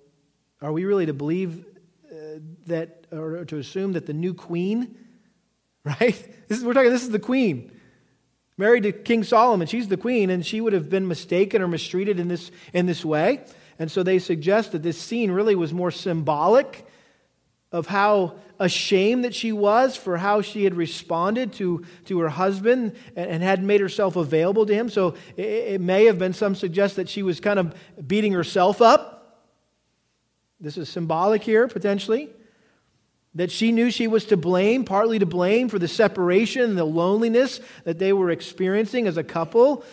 [0.62, 1.65] are we really to believe
[2.12, 4.97] uh, that, or to assume that the new queen,
[5.84, 6.47] right?
[6.47, 7.71] This is, we're talking, this is the queen.
[8.58, 12.19] Married to King Solomon, she's the queen, and she would have been mistaken or mistreated
[12.19, 13.43] in this, in this way.
[13.80, 16.86] And so they suggest that this scene really was more symbolic
[17.71, 22.95] of how ashamed that she was for how she had responded to, to her husband
[23.15, 24.89] and, and had made herself available to him.
[24.89, 27.73] So it, it, may have been some suggest that she was kind of
[28.05, 29.47] beating herself up.
[30.60, 32.29] This is symbolic here, potentially.
[33.36, 36.84] That she knew she was to blame, partly to blame for the separation and the
[36.84, 39.86] loneliness that they were experiencing as a couple.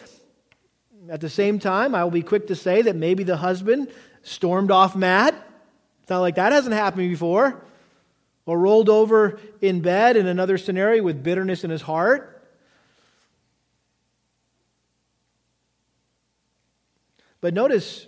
[1.08, 3.88] At the same time, I will be quick to say that maybe the husband
[4.22, 5.34] stormed off mad.
[6.08, 7.62] It's not like that hasn't happened before
[8.46, 12.48] or rolled over in bed in another scenario with bitterness in his heart.
[17.42, 18.06] But notice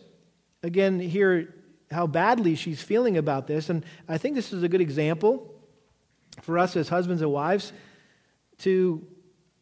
[0.62, 1.54] again here
[1.90, 3.68] how badly she's feeling about this.
[3.68, 5.54] And I think this is a good example
[6.40, 7.70] for us as husbands and wives
[8.60, 9.06] to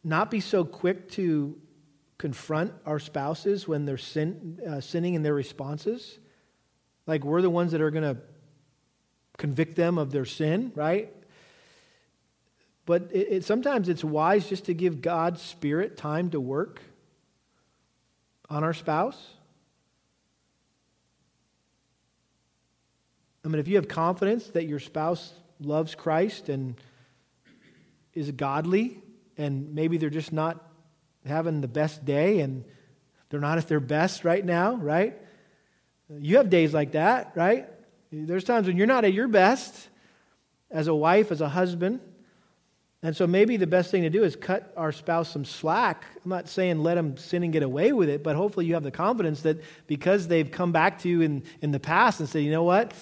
[0.01, 1.59] not be so quick to
[2.17, 6.19] confront our spouses when they're sin, uh, sinning in their responses.
[7.05, 8.21] Like we're the ones that are going to
[9.39, 11.11] convict them of their sin, right?
[12.85, 16.81] But it, it, sometimes it's wise just to give God's Spirit time to work
[18.49, 19.17] on our spouse.
[23.43, 26.75] I mean, if you have confidence that your spouse loves Christ and
[28.13, 28.99] is godly,
[29.37, 30.63] and maybe they're just not
[31.25, 32.65] having the best day and
[33.29, 35.15] they're not at their best right now, right?
[36.09, 37.67] You have days like that, right?
[38.11, 39.89] There's times when you're not at your best
[40.71, 41.99] as a wife, as a husband.
[43.01, 46.05] And so maybe the best thing to do is cut our spouse some slack.
[46.23, 48.83] I'm not saying let them sin and get away with it, but hopefully you have
[48.83, 52.43] the confidence that because they've come back to you in, in the past and said,
[52.43, 52.93] you know what,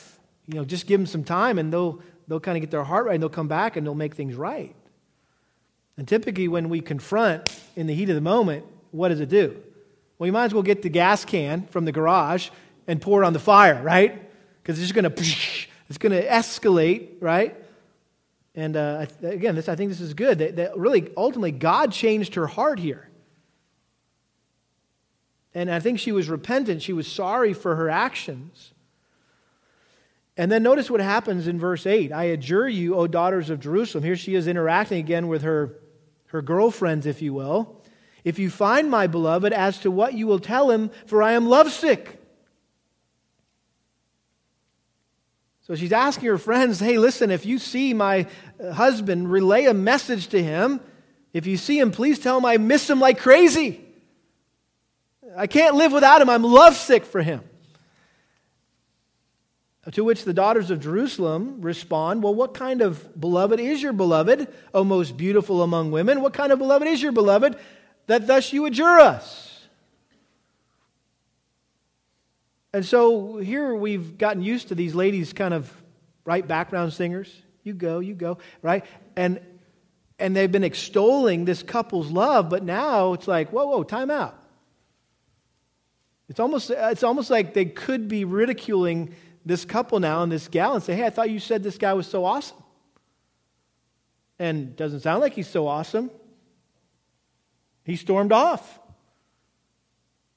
[0.46, 3.08] you know, just give them some time and they'll, they'll kind of get their heart
[3.08, 4.76] right and they'll come back and they'll make things right.
[5.98, 9.60] And typically when we confront in the heat of the moment, what does it do?
[10.20, 12.50] Well, you might as well get the gas can from the garage
[12.86, 14.27] and pour it on the fire, right?
[14.68, 15.24] Because it's just going to
[15.90, 17.56] it's going to escalate, right?
[18.54, 20.40] And uh, again, this, I think this is good.
[20.40, 23.08] That, that really, ultimately, God changed her heart here.
[25.54, 26.82] And I think she was repentant.
[26.82, 28.74] She was sorry for her actions.
[30.36, 32.12] And then notice what happens in verse 8.
[32.12, 34.04] I adjure you, O daughters of Jerusalem.
[34.04, 35.76] Here she is interacting again with her,
[36.28, 37.82] her girlfriends, if you will.
[38.26, 41.48] If you find my beloved, as to what you will tell him, for I am
[41.48, 42.22] lovesick.
[45.68, 48.28] So she's asking her friends, hey, listen, if you see my
[48.64, 50.80] uh, husband, relay a message to him.
[51.34, 53.84] If you see him, please tell him I miss him like crazy.
[55.36, 56.30] I can't live without him.
[56.30, 57.42] I'm lovesick for him.
[59.92, 64.48] To which the daughters of Jerusalem respond, Well, what kind of beloved is your beloved,
[64.74, 66.22] O most beautiful among women?
[66.22, 67.58] What kind of beloved is your beloved
[68.08, 69.57] that thus you adjure us?
[72.78, 75.74] And so here we've gotten used to these ladies kind of,
[76.26, 77.36] right, background singers.
[77.64, 78.86] You go, you go, right?
[79.16, 79.40] And
[80.20, 84.38] and they've been extolling this couple's love, but now it's like, whoa, whoa, time out.
[86.30, 90.76] It's almost, it's almost like they could be ridiculing this couple now and this gal
[90.76, 92.62] and say, hey, I thought you said this guy was so awesome.
[94.38, 96.12] And doesn't sound like he's so awesome.
[97.86, 98.80] He stormed off.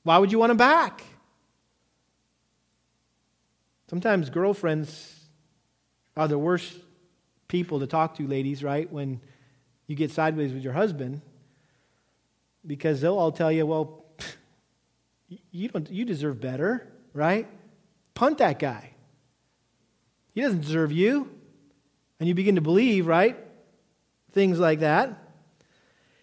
[0.04, 1.04] Why would you want him back?
[3.90, 5.16] Sometimes girlfriends
[6.16, 6.78] are the worst
[7.48, 8.88] people to talk to, ladies, right?
[8.88, 9.20] When
[9.88, 11.22] you get sideways with your husband,
[12.64, 14.04] because they'll all tell you, well,
[15.50, 17.48] you, don't, you deserve better, right?
[18.14, 18.90] Punt that guy.
[20.34, 21.28] He doesn't deserve you.
[22.20, 23.36] And you begin to believe, right?
[24.30, 25.18] Things like that.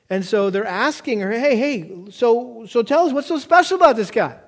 [0.10, 3.98] And so they're asking her, hey, hey, so, so tell us what's so special about
[3.98, 4.40] this guy?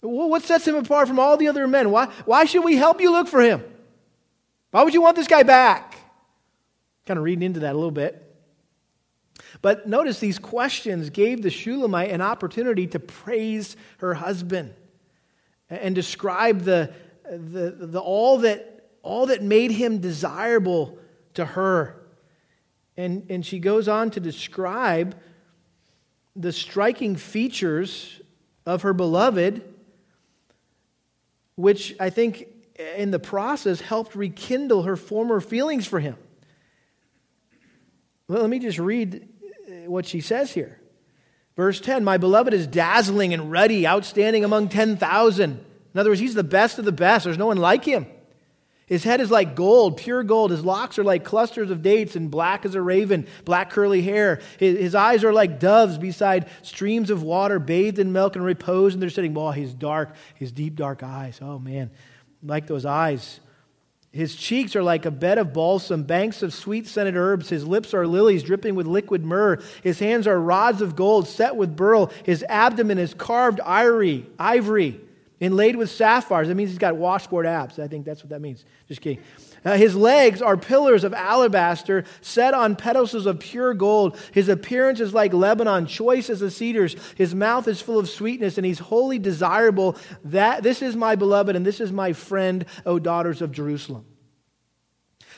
[0.00, 1.90] What sets him apart from all the other men?
[1.90, 3.62] Why, why should we help you look for him?
[4.70, 5.96] Why would you want this guy back?
[7.06, 8.26] Kind of reading into that a little bit.
[9.62, 14.74] But notice these questions gave the Shulamite an opportunity to praise her husband
[15.68, 16.92] and describe the,
[17.24, 18.70] the, the, all that
[19.02, 20.98] all that made him desirable
[21.34, 21.96] to her.
[22.96, 25.16] And, and she goes on to describe
[26.36, 28.20] the striking features
[28.66, 29.69] of her beloved,
[31.60, 32.46] which I think
[32.96, 36.16] in the process helped rekindle her former feelings for him.
[38.28, 39.28] Let me just read
[39.68, 40.80] uh, what she says here.
[41.56, 45.64] Verse 10 My beloved is dazzling and ruddy, outstanding among 10,000.
[45.92, 47.24] In other words, he's the best of the best.
[47.24, 48.06] There's no one like him.
[48.90, 50.50] His head is like gold, pure gold.
[50.50, 54.40] His locks are like clusters of dates and black as a raven, black curly hair.
[54.58, 58.92] His, his eyes are like doves beside streams of water, bathed in milk and repose.
[58.92, 61.38] And they're sitting, well, his dark, his deep, dark eyes.
[61.40, 61.92] Oh, man.
[62.42, 63.38] Like those eyes.
[64.10, 67.48] His cheeks are like a bed of balsam, banks of sweet scented herbs.
[67.48, 69.62] His lips are lilies dripping with liquid myrrh.
[69.84, 72.10] His hands are rods of gold set with beryl.
[72.24, 74.26] His abdomen is carved ivory.
[74.36, 75.00] ivory
[75.40, 76.48] inlaid with sapphires.
[76.48, 77.78] That means he's got washboard abs.
[77.78, 78.64] I think that's what that means.
[78.86, 79.22] Just kidding.
[79.64, 84.18] Uh, his legs are pillars of alabaster set on pedestals of pure gold.
[84.32, 86.94] His appearance is like Lebanon, choice as the cedars.
[87.16, 89.96] His mouth is full of sweetness, and he's wholly desirable.
[90.24, 94.04] That this is my beloved, and this is my friend, O daughters of Jerusalem.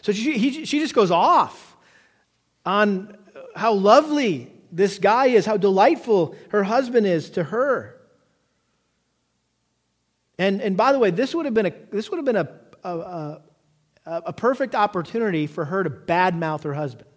[0.02, 1.76] So she, he, she just goes off
[2.66, 3.16] on
[3.54, 8.01] how lovely this guy is, how delightful her husband is to her.
[10.42, 12.48] And, and by the way, this would have been a, this would have been a,
[12.82, 13.42] a, a,
[14.04, 17.08] a perfect opportunity for her to badmouth her husband,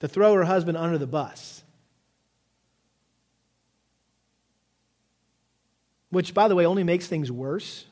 [0.00, 1.62] to throw her husband under the bus.
[6.10, 7.84] Which, by the way, only makes things worse.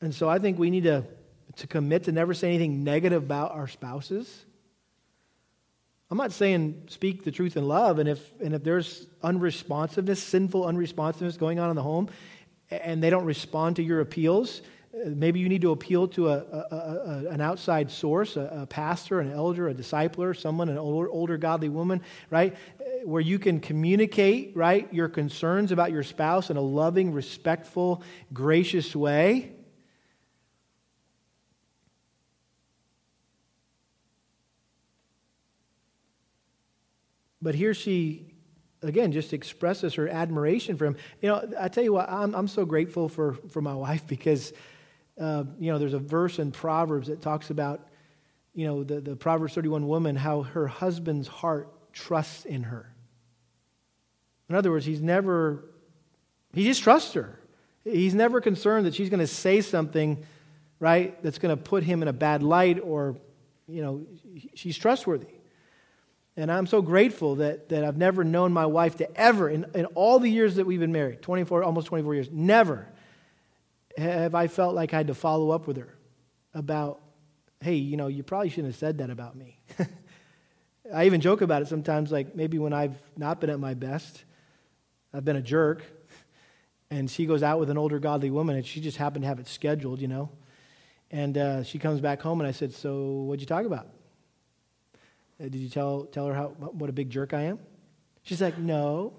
[0.00, 1.04] And so I think we need to,
[1.56, 4.44] to commit to never say anything negative about our spouses.
[6.10, 10.64] I'm not saying speak the truth in love, and if, and if there's unresponsiveness, sinful
[10.64, 12.08] unresponsiveness going on in the home,
[12.68, 16.38] and they don't respond to your appeals, uh, maybe you need to appeal to a,
[16.38, 21.36] a, a, an outside source, a, pastor, an elder, a discipler, someone, an older, older
[21.36, 22.56] godly woman, right?
[22.80, 28.02] Uh, where you can communicate, right, your concerns about your spouse in a loving, respectful,
[28.32, 29.52] gracious way.
[37.42, 38.34] But here she,
[38.82, 40.96] again, just expresses her admiration for him.
[41.20, 44.52] You know, I tell you what, I'm, I'm so grateful for, for my wife because,
[45.18, 47.88] uh, you know, there's a verse in Proverbs that talks about,
[48.54, 52.92] you know, the, the Proverbs 31 woman, how her husband's heart trusts in her.
[54.48, 55.64] In other words, he's never,
[56.52, 57.38] he just trusts her.
[57.84, 60.24] He's never concerned that she's going to say something,
[60.80, 63.16] right, that's going to put him in a bad light or,
[63.66, 64.06] you know,
[64.54, 65.39] she's trustworthy.
[66.36, 69.86] And I'm so grateful that, that I've never known my wife to ever, in, in
[69.86, 72.86] all the years that we've been married, 24, almost 24 years, never
[73.96, 75.94] have I felt like I had to follow up with her
[76.54, 77.00] about,
[77.60, 79.58] hey, you know, you probably shouldn't have said that about me.
[80.94, 84.24] I even joke about it sometimes, like maybe when I've not been at my best,
[85.12, 85.84] I've been a jerk,
[86.90, 89.38] and she goes out with an older godly woman, and she just happened to have
[89.38, 90.30] it scheduled, you know.
[91.10, 93.88] And uh, she comes back home, and I said, So, what'd you talk about?
[95.40, 97.58] Uh, did you tell, tell her how, what a big jerk I am?
[98.22, 99.14] She's like, No.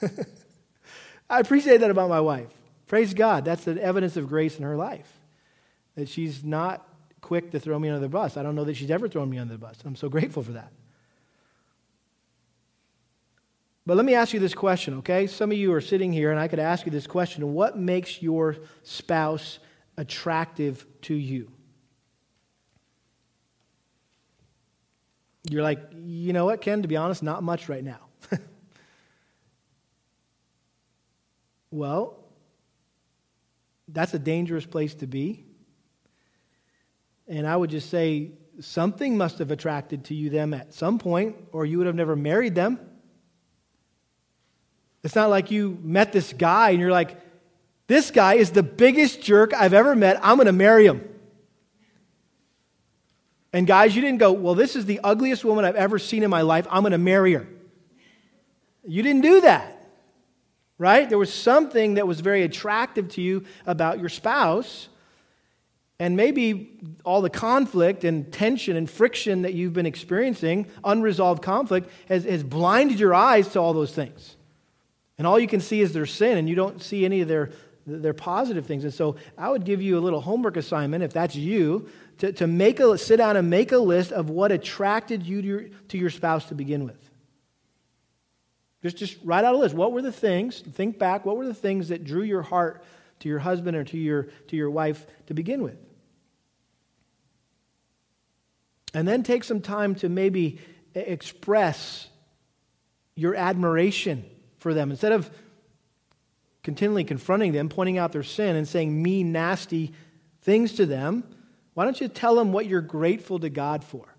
[1.30, 2.48] I appreciate that about my wife.
[2.86, 3.44] Praise God.
[3.44, 5.10] That's the evidence of grace in her life.
[5.96, 6.86] That she's not
[7.20, 8.36] quick to throw me under the bus.
[8.36, 9.78] I don't know that she's ever thrown me under the bus.
[9.84, 10.70] I'm so grateful for that.
[13.86, 15.26] But let me ask you this question, okay?
[15.26, 18.22] Some of you are sitting here, and I could ask you this question What makes
[18.22, 19.58] your spouse
[19.96, 21.50] attractive to you?
[25.48, 28.00] You're like, you know what, Ken, to be honest, not much right now.
[31.70, 32.18] well,
[33.88, 35.44] that's a dangerous place to be.
[37.28, 41.36] And I would just say something must have attracted to you them at some point,
[41.52, 42.78] or you would have never married them.
[45.02, 47.20] It's not like you met this guy and you're like,
[47.86, 50.18] this guy is the biggest jerk I've ever met.
[50.22, 51.06] I'm going to marry him.
[53.54, 56.28] And guys, you didn't go, well, this is the ugliest woman I've ever seen in
[56.28, 56.66] my life.
[56.72, 57.46] I'm going to marry her.
[58.84, 59.88] You didn't do that,
[60.76, 61.08] right?
[61.08, 64.88] There was something that was very attractive to you about your spouse.
[66.00, 71.88] And maybe all the conflict and tension and friction that you've been experiencing, unresolved conflict,
[72.08, 74.36] has, has blinded your eyes to all those things.
[75.16, 77.52] And all you can see is their sin, and you don't see any of their,
[77.86, 78.82] their positive things.
[78.82, 81.88] And so I would give you a little homework assignment, if that's you,
[82.18, 85.48] to, to make a, sit down and make a list of what attracted you to
[85.48, 87.10] your, to your spouse to begin with.
[88.82, 89.74] Just, just write out a list.
[89.74, 92.84] What were the things, think back, what were the things that drew your heart
[93.20, 95.78] to your husband or to your, to your wife to begin with?
[98.92, 100.60] And then take some time to maybe
[100.94, 102.08] express
[103.16, 104.24] your admiration
[104.58, 104.90] for them.
[104.90, 105.30] Instead of
[106.62, 109.92] continually confronting them, pointing out their sin, and saying mean, nasty
[110.42, 111.24] things to them,
[111.74, 114.14] why don't you tell them what you're grateful to God for?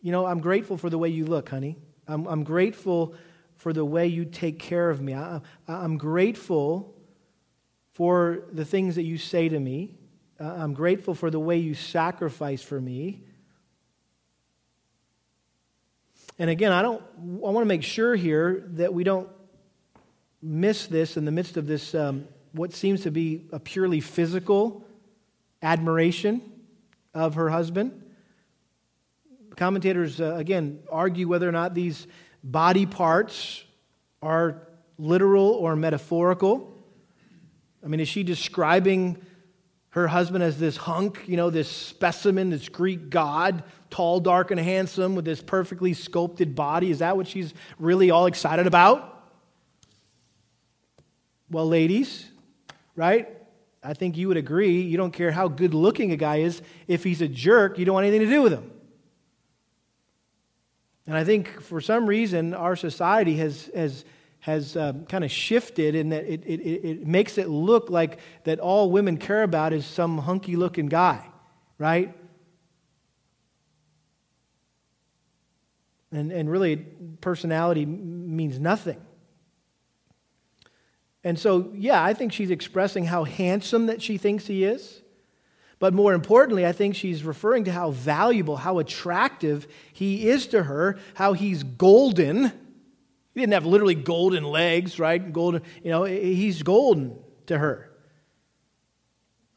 [0.00, 1.76] You know, I'm grateful for the way you look, honey.
[2.06, 3.14] I'm, I'm grateful
[3.56, 5.14] for the way you take care of me.
[5.14, 6.94] I, I'm grateful
[7.92, 9.94] for the things that you say to me.
[10.38, 13.22] I'm grateful for the way you sacrifice for me.
[16.38, 19.28] And again, I don't I want to make sure here that we don't
[20.42, 24.86] miss this in the midst of this um, what seems to be a purely physical
[25.60, 26.40] admiration
[27.12, 28.00] of her husband.
[29.56, 32.06] Commentators uh, again argue whether or not these
[32.44, 33.64] body parts
[34.22, 36.72] are literal or metaphorical.
[37.84, 39.18] I mean, is she describing
[39.90, 44.60] her husband as this hunk, you know, this specimen, this Greek god, tall, dark, and
[44.60, 46.90] handsome with this perfectly sculpted body?
[46.90, 49.10] Is that what she's really all excited about?
[51.50, 52.26] Well, ladies,
[52.96, 53.28] right?
[53.82, 54.80] I think you would agree.
[54.80, 56.62] You don't care how good looking a guy is.
[56.88, 58.70] If he's a jerk, you don't want anything to do with him.
[61.06, 64.04] And I think for some reason, our society has, has
[64.44, 68.60] has um, kind of shifted in that it, it, it makes it look like that
[68.60, 71.26] all women care about is some hunky looking guy,
[71.78, 72.14] right?
[76.12, 76.76] And, and really,
[77.22, 79.00] personality means nothing.
[81.24, 85.00] And so, yeah, I think she's expressing how handsome that she thinks he is.
[85.78, 90.64] But more importantly, I think she's referring to how valuable, how attractive he is to
[90.64, 92.52] her, how he's golden
[93.34, 95.32] he didn't have literally golden legs, right?
[95.32, 97.90] Golden, you know, he's golden to her.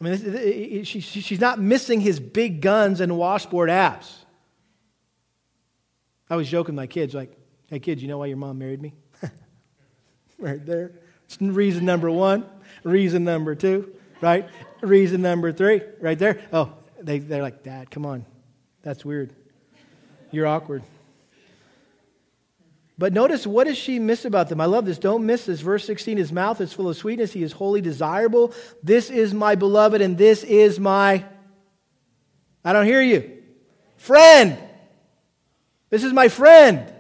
[0.01, 4.26] I mean, she's not missing his big guns and washboard abs.
[6.30, 7.38] I was joking with my kids, like,
[7.68, 8.93] hey, kids, you know why your mom married me?
[10.39, 10.99] right there.
[11.39, 12.45] Reason number one.
[12.84, 14.47] Reason number two, right?
[14.82, 16.41] Reason number three, right there.
[16.53, 18.25] Oh, they, they're like, Dad, come on.
[18.84, 19.34] That's weird.
[20.32, 20.84] You're awkward.
[22.97, 24.59] But notice what does she miss about them?
[24.59, 24.97] I love this.
[24.97, 25.59] Don't miss this.
[25.61, 27.34] Verse 16 His mouth is full of sweetness.
[27.34, 28.53] He is wholly desirable.
[28.82, 31.25] This is my beloved, and this is my.
[32.63, 33.43] I don't hear you.
[33.97, 34.57] Friend.
[35.89, 36.93] This is my friend.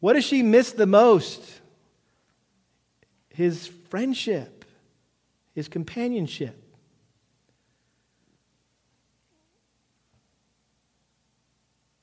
[0.00, 1.42] What does she miss the most?
[3.34, 4.64] His friendship,
[5.54, 6.58] his companionship.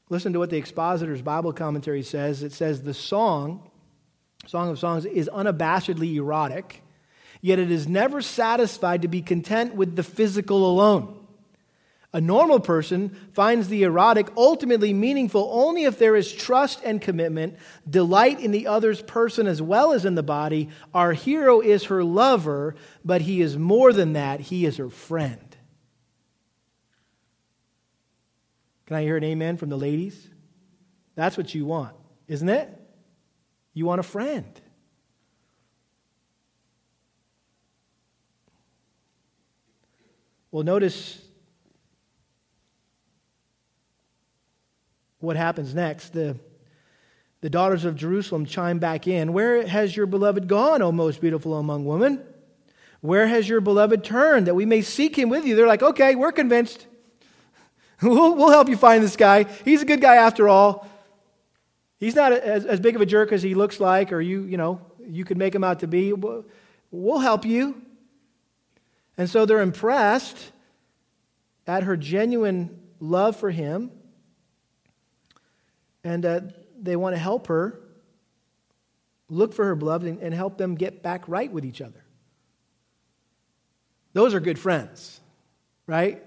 [0.10, 2.42] Listen to what the expositor's Bible commentary says.
[2.42, 3.70] It says the song,
[4.48, 6.82] Song of Songs, is unabashedly erotic,
[7.42, 11.19] yet it is never satisfied to be content with the physical alone.
[12.12, 17.58] A normal person finds the erotic ultimately meaningful only if there is trust and commitment,
[17.88, 20.70] delight in the other's person as well as in the body.
[20.92, 25.56] Our hero is her lover, but he is more than that, he is her friend.
[28.88, 30.28] Can I hear an amen from the ladies?
[31.14, 31.96] That's what you want,
[32.28, 32.76] isn't it?
[33.76, 34.60] You want a friend.
[40.50, 41.22] Well, notice
[45.20, 46.14] what happens next.
[46.14, 46.38] The,
[47.42, 51.56] the daughters of Jerusalem chime back in Where has your beloved gone, O most beautiful
[51.56, 52.24] among women?
[53.02, 55.56] Where has your beloved turned that we may seek him with you?
[55.56, 56.86] They're like, Okay, we're convinced.
[58.02, 59.44] We'll, we'll help you find this guy.
[59.66, 60.88] He's a good guy after all.
[62.00, 64.56] He's not as, as big of a jerk as he looks like, or you, you
[64.56, 66.14] know, you could make him out to be.
[66.14, 66.46] We'll,
[66.92, 67.82] we'll help you.
[69.18, 70.54] And so they're impressed
[71.68, 73.92] at her genuine love for him,
[76.04, 76.42] and uh,
[76.80, 77.80] they want to help her
[79.30, 82.04] look for her beloved and, and help them get back right with each other.
[84.14, 85.20] Those are good friends,
[85.86, 86.24] right?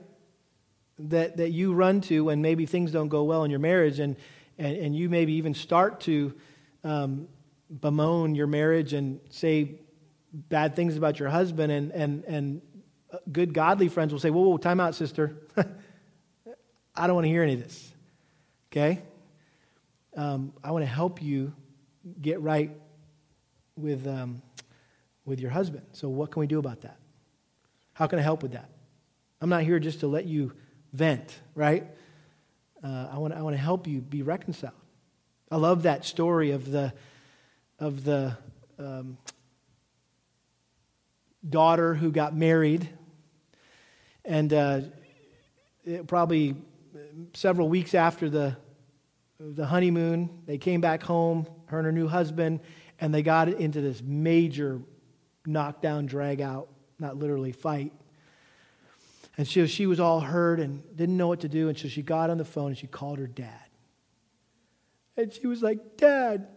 [0.98, 4.16] that, that you run to when maybe things don't go well in your marriage and,
[4.58, 6.34] and, and you maybe even start to
[6.84, 7.28] um,
[7.70, 9.76] bemoan your marriage and say
[10.32, 12.62] bad things about your husband and, and, and
[13.30, 15.36] good godly friends will say, whoa, whoa, time out, sister.
[16.94, 17.92] I don't want to hear any of this.
[18.70, 19.02] Okay?
[20.16, 21.52] Um, I want to help you
[22.20, 22.70] get right
[23.76, 24.42] with, um,
[25.24, 25.86] with your husband.
[25.92, 26.98] So, what can we do about that?
[27.94, 28.68] How can I help with that?
[29.40, 30.52] I'm not here just to let you
[30.92, 31.86] vent, right?
[32.82, 34.72] Uh, I want I want to help you be reconciled.
[35.50, 36.92] I love that story of the
[37.78, 38.36] of the
[38.78, 39.18] um,
[41.48, 42.88] daughter who got married,
[44.24, 44.80] and uh,
[46.06, 46.56] probably
[47.34, 48.56] several weeks after the
[49.50, 52.60] the honeymoon, they came back home, her and her new husband,
[53.00, 54.80] and they got into this major
[55.46, 56.68] knockdown, drag out,
[56.98, 57.92] not literally fight.
[59.36, 61.68] And so she was all hurt and didn't know what to do.
[61.68, 63.66] And so she got on the phone and she called her dad.
[65.16, 66.48] And she was like, Dad,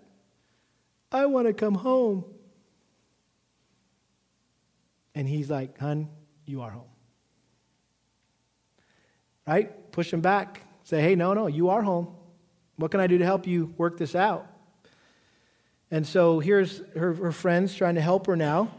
[1.11, 2.25] I want to come home.
[5.13, 6.09] And he's like, Hun,
[6.45, 6.83] you are home.
[9.47, 9.91] Right?
[9.91, 10.61] Push him back.
[10.83, 12.15] Say, hey, no, no, you are home.
[12.77, 14.47] What can I do to help you work this out?
[15.91, 18.71] And so here's her, her friends trying to help her now.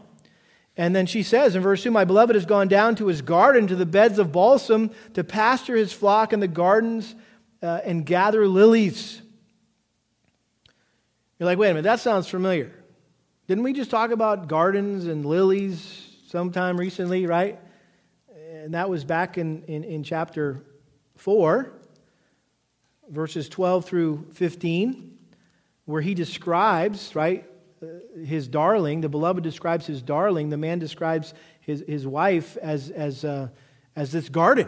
[0.75, 3.67] And then she says in verse 2 My beloved has gone down to his garden,
[3.67, 7.15] to the beds of balsam, to pasture his flock in the gardens
[7.63, 9.21] uh, and gather lilies.
[11.39, 12.71] You're like, wait a minute, that sounds familiar.
[13.47, 17.59] Didn't we just talk about gardens and lilies sometime recently, right?
[18.51, 20.61] And that was back in, in, in chapter
[21.15, 21.71] 4,
[23.09, 25.17] verses 12 through 15,
[25.85, 27.45] where he describes, right,
[28.25, 33.23] his darling, the beloved describes his darling, the man describes his, his wife as, as,
[33.23, 33.49] uh,
[33.95, 34.67] as this garden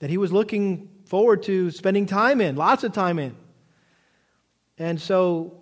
[0.00, 3.36] that he was looking forward to spending time in, lots of time in.
[4.78, 5.61] And so,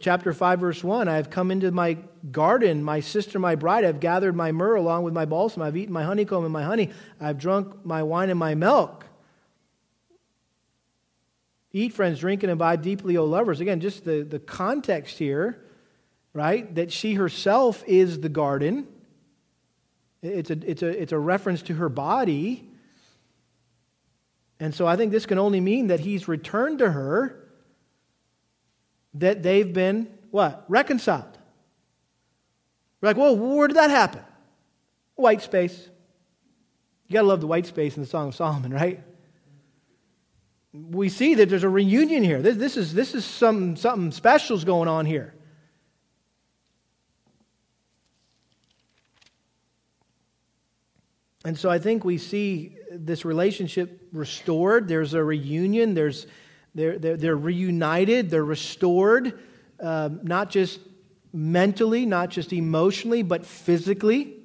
[0.00, 1.98] chapter 5, verse 1 I have come into my
[2.30, 3.84] garden, my sister, my bride.
[3.84, 5.62] I've gathered my myrrh along with my balsam.
[5.62, 6.90] I've eaten my honeycomb and my honey.
[7.20, 9.06] I've drunk my wine and my milk.
[11.72, 13.60] Eat, friends, drink, and imbibe deeply, O lovers.
[13.60, 15.62] Again, just the, the context here,
[16.32, 16.74] right?
[16.74, 18.88] That she herself is the garden.
[20.22, 22.68] It's a, it's, a, it's a reference to her body.
[24.58, 27.39] And so I think this can only mean that he's returned to her,
[29.14, 30.64] that they've been, what?
[30.68, 31.38] Reconciled.
[33.00, 34.22] We're like, well, where did that happen?
[35.16, 35.88] White space.
[37.08, 39.02] You got to love the white space in the Song of Solomon, right?
[40.72, 42.40] we see that there's a reunion here.
[42.40, 45.34] This, this is, this is some, something special's going on here.
[51.44, 54.88] And so I think we see this relationship restored.
[54.88, 55.94] There's a reunion.
[55.94, 56.26] There's,
[56.74, 58.30] they're, they're, they're reunited.
[58.30, 59.38] They're restored,
[59.80, 60.80] uh, not just
[61.32, 64.39] mentally, not just emotionally, but physically.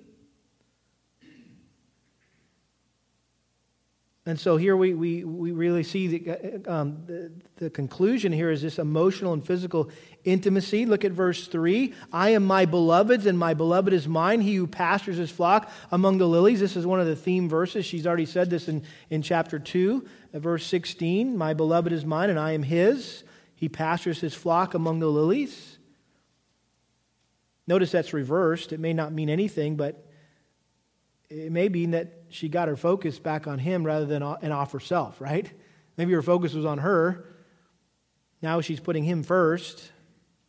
[4.28, 8.64] And so here we, we, we really see the, um, the, the conclusion here is
[8.64, 9.92] this emotional and physical
[10.24, 10.88] intimacy.
[10.88, 11.94] Look at verse 3.
[12.12, 16.18] I am my beloved's, and my beloved is mine, he who pastures his flock among
[16.18, 16.60] the lilies.
[16.60, 17.86] This is one of the theme verses.
[17.86, 20.04] She's already said this in, in chapter 2,
[20.34, 21.38] uh, verse 16.
[21.38, 23.24] My beloved is mine, and I am his.
[23.54, 25.78] He pastures his flock among the lilies.
[27.68, 28.74] Notice that's reversed.
[28.74, 30.04] It may not mean anything, but
[31.30, 34.74] it may mean that she got her focus back on him rather than and off
[34.74, 35.50] herself, right?
[35.96, 37.26] Maybe her focus was on her.
[38.42, 39.90] Now she's putting him first,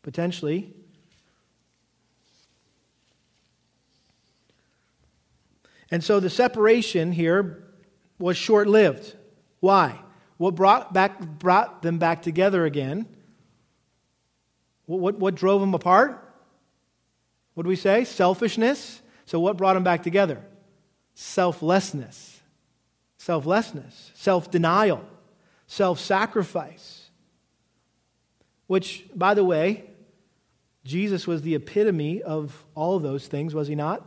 [0.03, 0.75] potentially.
[5.89, 7.63] And so the separation here
[8.19, 9.15] was short lived.
[9.61, 10.01] Why?
[10.39, 13.07] What brought, back, brought them back together again?
[14.87, 16.35] What, what, what drove them apart?
[17.55, 18.03] What do we say?
[18.03, 19.01] Selfishness.
[19.25, 20.43] So, what brought them back together?
[21.19, 22.43] Selflessness,
[23.17, 25.03] selflessness, self denial,
[25.67, 27.11] self sacrifice.
[28.67, 29.91] Which, by the way,
[30.85, 34.05] Jesus was the epitome of all of those things, was he not?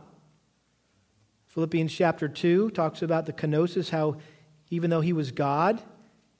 [1.48, 4.16] Philippians chapter 2 talks about the kenosis, how
[4.70, 5.82] even though he was God,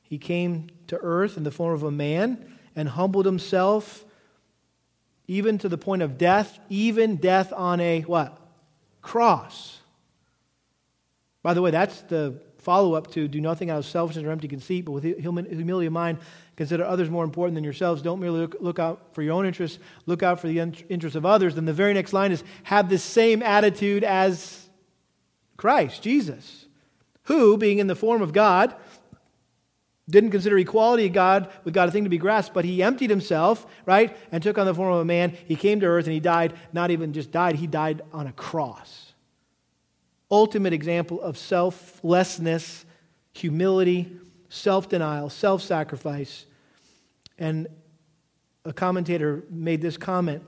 [0.03, 4.05] he came to earth in the form of a man and humbled himself
[5.27, 8.39] even to the point of death, even death on a what?
[9.03, 9.80] Cross.
[11.43, 14.49] By the way, that's the follow up to do nothing out of selfishness or empty
[14.49, 16.19] conceit, but with humility of mind,
[16.57, 18.03] consider others more important than yourselves.
[18.03, 21.25] Don't merely look, look out for your own interests, look out for the interests of
[21.25, 21.55] others.
[21.55, 24.69] Then the very next line is have the same attitude as
[25.57, 26.67] Christ, Jesus,
[27.25, 28.75] who, being in the form of God,
[30.09, 33.11] didn't consider equality of God with God a thing to be grasped, but he emptied
[33.11, 35.37] himself, right, and took on the form of a man.
[35.47, 38.33] He came to earth and he died, not even just died, he died on a
[38.33, 39.10] cross
[40.31, 42.85] ultimate example of selflessness,
[43.33, 44.17] humility,
[44.49, 46.47] self denial, self sacrifice.
[47.39, 47.69] And
[48.65, 50.43] a commentator made this comment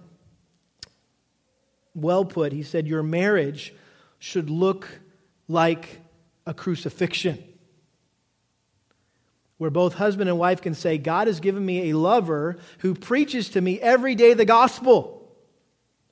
[1.94, 2.52] well put.
[2.52, 3.74] He said, Your marriage
[4.18, 5.00] should look
[5.48, 6.00] like
[6.46, 7.42] a crucifixion,
[9.58, 13.48] where both husband and wife can say, God has given me a lover who preaches
[13.50, 15.21] to me every day the gospel.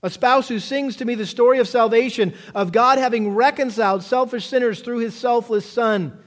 [0.03, 4.47] A spouse who sings to me the story of salvation, of God having reconciled selfish
[4.47, 6.19] sinners through his selfless Son.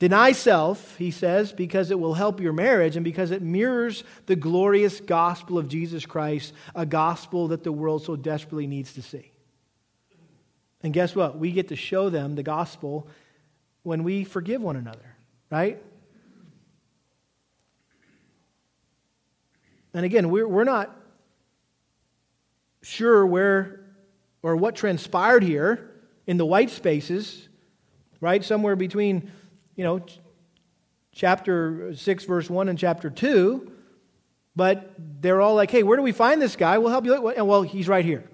[0.00, 4.34] Deny self, he says, because it will help your marriage and because it mirrors the
[4.34, 9.30] glorious gospel of Jesus Christ, a gospel that the world so desperately needs to see.
[10.82, 11.38] And guess what?
[11.38, 13.06] We get to show them the gospel
[13.82, 15.16] when we forgive one another,
[15.50, 15.80] right?
[19.92, 20.96] And again, we're, we're not
[22.82, 23.80] sure where
[24.42, 25.90] or what transpired here
[26.26, 27.48] in the white spaces,
[28.20, 28.44] right?
[28.44, 29.30] Somewhere between,
[29.76, 30.00] you know,
[31.12, 33.70] chapter 6, verse 1 and chapter 2.
[34.56, 36.78] But they're all like, hey, where do we find this guy?
[36.78, 37.28] We'll help you.
[37.28, 38.24] And well, he's right here.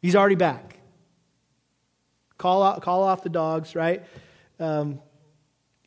[0.00, 0.78] He's already back.
[2.36, 4.04] Call, out, call off the dogs, right?
[4.60, 5.00] Um,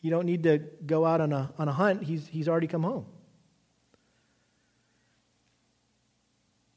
[0.01, 2.03] you don't need to go out on a, on a hunt.
[2.03, 3.05] He's, he's already come home.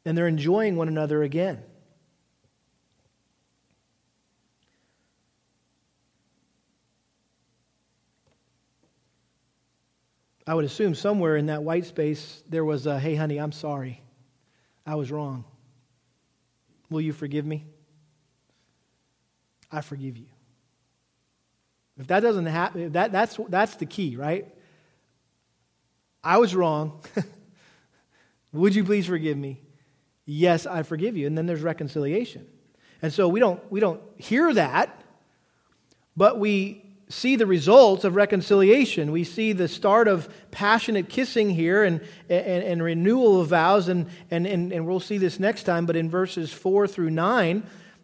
[0.05, 1.63] And they're enjoying one another again.
[10.47, 14.03] I would assume somewhere in that white space there was a, hey, honey, I'm sorry.
[14.87, 15.45] I was wrong.
[16.91, 17.65] Will you forgive me?
[19.73, 20.27] I forgive you.
[21.99, 24.47] If that doesn't happen, that, that's, that's the key, right?
[26.23, 27.01] I was wrong.
[28.53, 29.63] Would you please forgive me?
[30.27, 31.27] Yes, I forgive you.
[31.27, 32.47] And then there's reconciliation.
[33.03, 35.03] And so we don't, we don't hear that,
[36.17, 39.13] but we see the results of reconciliation.
[39.13, 44.09] We see the start of passionate kissing here and, and, and renewal of vows, and,
[44.31, 47.63] and, and, and, we'll see this next time, but in verses 4 through 9,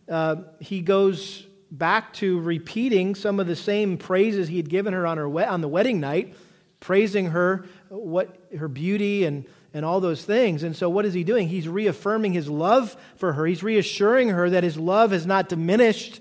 [0.08, 5.06] uh, he goes back to repeating some of the same praises he had given her
[5.06, 6.34] on, her on the wedding night,
[6.80, 10.62] praising her, what her beauty and and all those things.
[10.62, 11.48] And so, what is he doing?
[11.48, 13.46] He's reaffirming his love for her.
[13.46, 16.20] He's reassuring her that his love has not diminished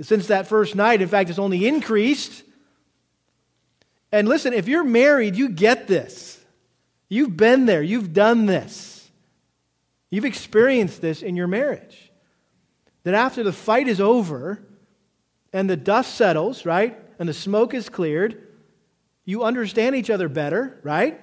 [0.00, 1.02] since that first night.
[1.02, 2.44] In fact, it's only increased.
[4.10, 6.38] And listen, if you're married, you get this.
[7.12, 9.10] You've been there, you've done this,
[10.08, 12.10] you've experienced this in your marriage.
[13.04, 14.62] That after the fight is over
[15.52, 18.48] and the dust settles, right, and the smoke is cleared,
[19.26, 21.20] you understand each other better, right?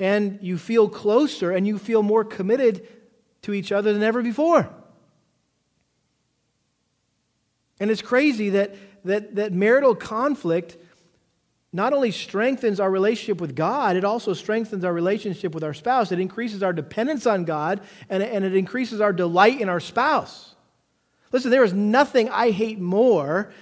[0.00, 2.88] And you feel closer and you feel more committed
[3.42, 4.68] to each other than ever before.
[7.78, 8.74] And it's crazy that,
[9.04, 10.76] that, that marital conflict
[11.72, 16.10] not only strengthens our relationship with God, it also strengthens our relationship with our spouse.
[16.10, 20.54] It increases our dependence on God and, and it increases our delight in our spouse.
[21.30, 23.52] Listen, there is nothing I hate more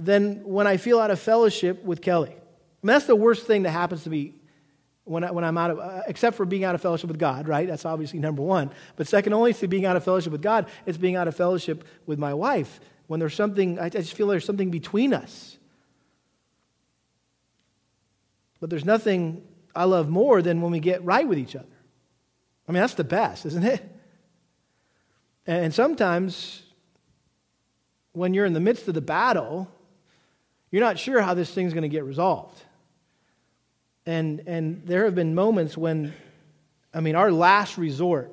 [0.00, 2.30] than when I feel out of fellowship with Kelly.
[2.30, 4.37] I mean, that's the worst thing that happens to me
[5.08, 7.48] when, I, when I'm out of, uh, except for being out of fellowship with God,
[7.48, 7.66] right?
[7.66, 8.70] That's obviously number one.
[8.96, 11.84] But second only to being out of fellowship with God, it's being out of fellowship
[12.06, 12.80] with my wife.
[13.06, 15.56] When there's something, I just feel there's something between us.
[18.60, 19.42] But there's nothing
[19.74, 21.66] I love more than when we get right with each other.
[22.68, 23.82] I mean, that's the best, isn't it?
[25.46, 26.62] And sometimes
[28.12, 29.70] when you're in the midst of the battle,
[30.70, 32.62] you're not sure how this thing's going to get resolved.
[34.08, 36.14] And, and there have been moments when,
[36.94, 38.32] I mean, our last resort,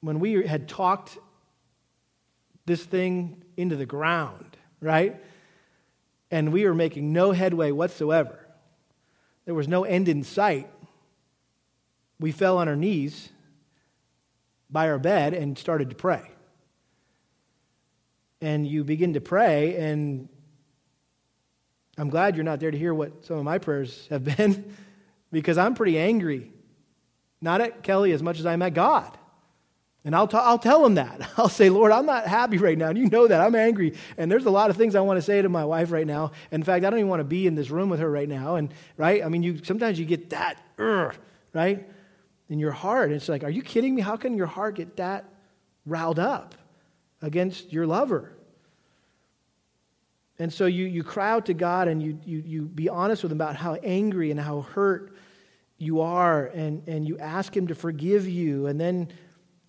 [0.00, 1.16] when we had talked
[2.66, 5.22] this thing into the ground, right?
[6.32, 8.44] And we were making no headway whatsoever.
[9.44, 10.68] There was no end in sight.
[12.18, 13.28] We fell on our knees
[14.68, 16.28] by our bed and started to pray.
[18.40, 20.28] And you begin to pray, and
[21.96, 24.74] I'm glad you're not there to hear what some of my prayers have been
[25.30, 26.50] because I'm pretty angry.
[27.40, 29.16] Not at Kelly as much as I'm at God.
[30.04, 31.28] And I'll, t- I'll tell him that.
[31.36, 32.88] I'll say, Lord, I'm not happy right now.
[32.88, 33.40] And you know that.
[33.40, 33.94] I'm angry.
[34.16, 36.32] And there's a lot of things I want to say to my wife right now.
[36.50, 38.56] In fact, I don't even want to be in this room with her right now.
[38.56, 39.24] And, right?
[39.24, 41.86] I mean, you, sometimes you get that, right?
[42.48, 43.12] In your heart.
[43.12, 44.00] it's like, are you kidding me?
[44.00, 45.26] How can your heart get that
[45.84, 46.54] riled up
[47.20, 48.32] against your lover?
[50.38, 53.32] And so you, you cry out to God and you, you, you be honest with
[53.32, 55.12] him about how angry and how hurt
[55.78, 56.46] you are.
[56.46, 58.66] And, and you ask him to forgive you.
[58.66, 59.08] And then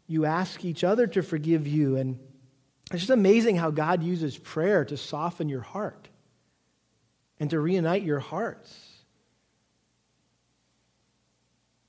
[0.07, 1.95] you ask each other to forgive you.
[1.95, 2.19] And
[2.91, 6.09] it's just amazing how God uses prayer to soften your heart
[7.39, 8.75] and to reunite your hearts.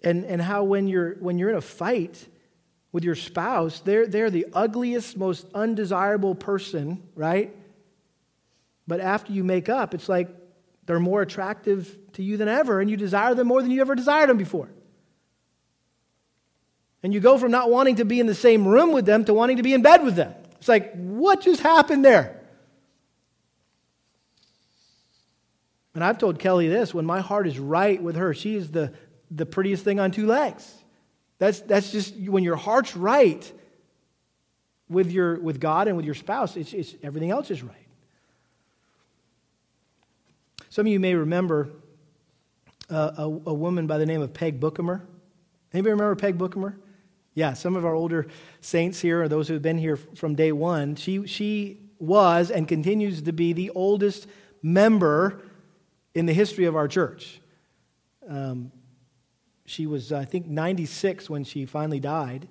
[0.02, 2.26] And, and how when you're, when you're in a fight
[2.92, 7.54] with your spouse, they're, they're the ugliest, most undesirable person, right?
[8.86, 10.28] But after you make up, it's like
[10.86, 13.94] they're more attractive to you than ever, and you desire them more than you ever
[13.94, 14.68] desired them before.
[17.02, 19.34] And you go from not wanting to be in the same room with them to
[19.34, 20.34] wanting to be in bed with them.
[20.58, 22.40] It's like, what just happened there?
[25.94, 28.92] And I've told Kelly this when my heart is right with her, she is the,
[29.30, 30.72] the prettiest thing on two legs.
[31.38, 33.50] That's, that's just when your heart's right
[34.88, 37.76] with, your, with God and with your spouse, it's, it's, everything else is right.
[40.68, 41.70] Some of you may remember
[42.90, 45.02] a, a woman by the name of Peg Bookamer.
[45.72, 46.74] Anybody remember Peg Bookamer?
[47.34, 48.26] Yeah, some of our older
[48.60, 52.66] saints here, or those who have been here from day one, she, she was and
[52.66, 54.26] continues to be the oldest
[54.62, 55.42] member
[56.14, 57.40] in the history of our church.
[58.28, 58.72] Um,
[59.64, 62.48] she was, I think, 96 when she finally died.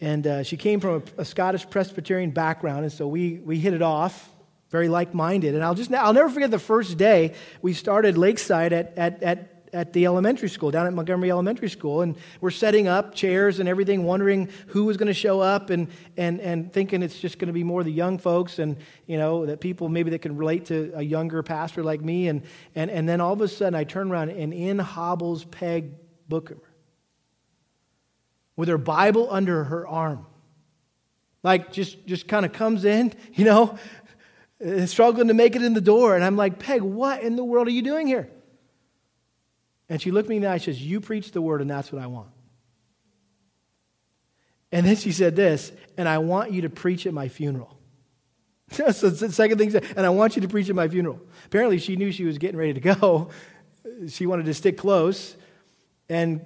[0.00, 3.74] And uh, she came from a, a, Scottish Presbyterian background, and so we, we hit
[3.74, 4.30] it off,
[4.70, 5.54] very like minded.
[5.54, 9.58] And I'll just I'll never forget the first day we started Lakeside at, at, at
[9.72, 12.02] at the elementary school, down at Montgomery Elementary School.
[12.02, 15.88] And we're setting up chairs and everything, wondering who was going to show up and,
[16.16, 19.46] and, and thinking it's just going to be more the young folks and, you know,
[19.46, 22.28] that people maybe that can relate to a younger pastor like me.
[22.28, 22.42] And,
[22.74, 25.92] and, and then all of a sudden I turn around and in hobbles Peg
[26.28, 26.58] Booker
[28.56, 30.26] with her Bible under her arm.
[31.44, 33.78] Like just, just kind of comes in, you know,
[34.64, 36.16] Uh, struggling to make it in the door.
[36.16, 38.28] And I'm like, Peg, what in the world are you doing here?
[39.88, 41.92] And she looked me in the eye and says, You preach the word, and that's
[41.92, 42.28] what I want.
[44.70, 47.78] And then she said this, and I want you to preach at my funeral.
[48.70, 51.20] so the second thing, and I want you to preach at my funeral.
[51.46, 53.30] Apparently, she knew she was getting ready to go.
[54.08, 55.34] She wanted to stick close.
[56.08, 56.44] And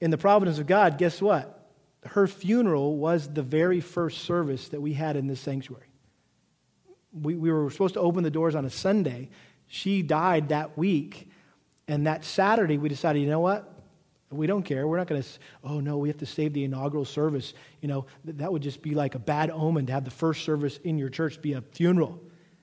[0.00, 1.70] in the providence of God, guess what?
[2.02, 5.87] Her funeral was the very first service that we had in this sanctuary.
[7.22, 9.28] We, we were supposed to open the doors on a Sunday.
[9.66, 11.28] She died that week
[11.88, 13.74] and that Saturday, we decided, you know what?
[14.30, 14.86] We don't care.
[14.86, 15.28] We're not going to,
[15.64, 17.54] oh no, we have to save the inaugural service.
[17.80, 20.76] You know, that would just be like a bad omen to have the first service
[20.84, 22.20] in your church be a funeral.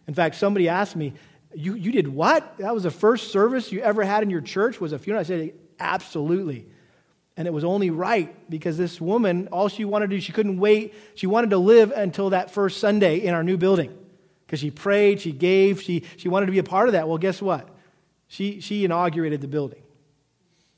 [0.08, 1.14] In fact, somebody asked me,
[1.56, 2.60] you, you did what?
[2.60, 5.22] That was the first service you ever had in your church was a funeral?
[5.22, 6.68] I said, absolutely.
[7.36, 10.60] And it was only right because this woman, all she wanted to do, she couldn't
[10.60, 10.93] wait.
[11.16, 13.97] She wanted to live until that first Sunday in our new building
[14.46, 17.08] because she prayed, she gave, she, she wanted to be a part of that.
[17.08, 17.70] Well, guess what?
[18.28, 19.82] She, she inaugurated the building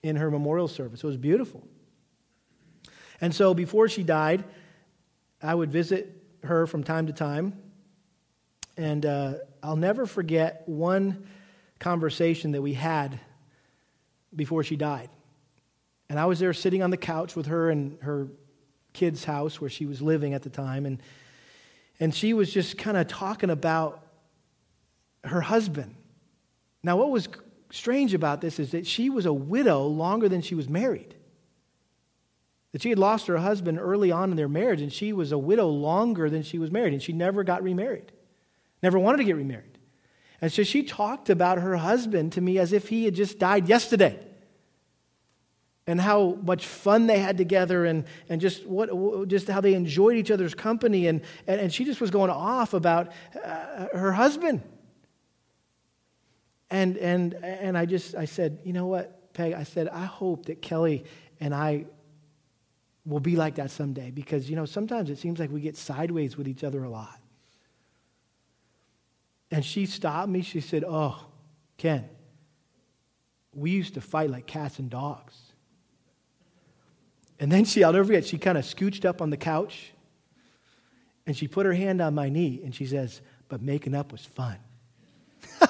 [0.04, 1.04] in her memorial service.
[1.04, 1.68] It was beautiful.
[3.20, 4.44] And so before she died,
[5.42, 7.54] I would visit her from time to time.
[8.78, 11.28] And uh, I'll never forget one
[11.80, 13.20] conversation that we had
[14.36, 15.10] before she died.
[16.10, 18.28] And I was there sitting on the couch with her in her
[18.94, 20.86] kid's house where she was living at the time.
[20.86, 21.02] And,
[22.00, 24.04] and she was just kind of talking about
[25.24, 25.96] her husband.
[26.84, 27.28] Now, what was
[27.72, 31.16] strange about this is that she was a widow longer than she was married.
[32.72, 35.38] That she had lost her husband early on in their marriage, and she was a
[35.38, 38.12] widow longer than she was married, and she never got remarried,
[38.84, 39.78] never wanted to get remarried.
[40.40, 43.68] And so she talked about her husband to me as if he had just died
[43.68, 44.20] yesterday.
[45.88, 50.18] And how much fun they had together, and, and just, what, just how they enjoyed
[50.18, 51.08] each other's company.
[51.08, 53.14] And, and, and she just was going off about
[53.44, 54.62] uh, her husband.
[56.70, 59.54] And, and, and I just, I said, you know what, Peg?
[59.54, 61.06] I said, I hope that Kelly
[61.40, 61.86] and I
[63.06, 66.38] will be like that someday because, you know, sometimes it seems like we get sideways
[66.38, 67.20] with each other a lot.
[69.50, 70.42] And she stopped me.
[70.42, 71.26] She said, Oh,
[71.78, 72.10] Ken,
[73.54, 75.36] we used to fight like cats and dogs.
[77.40, 79.92] And then she, I'll never forget, she kind of scooched up on the couch
[81.26, 84.26] and she put her hand on my knee and she says, But making up was
[84.26, 84.58] fun.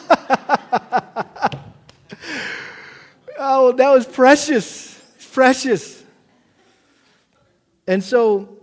[3.38, 4.94] oh, that was precious.
[5.34, 6.04] Precious.
[7.88, 8.58] And so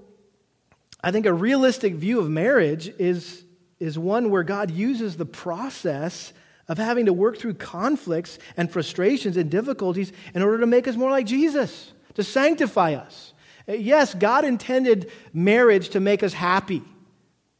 [1.02, 3.44] I think a realistic view of marriage is
[3.80, 6.32] is one where God uses the process
[6.68, 10.96] of having to work through conflicts and frustrations and difficulties in order to make us
[10.96, 13.32] more like Jesus, to sanctify us.
[13.68, 16.82] Uh, yes, God intended marriage to make us happy,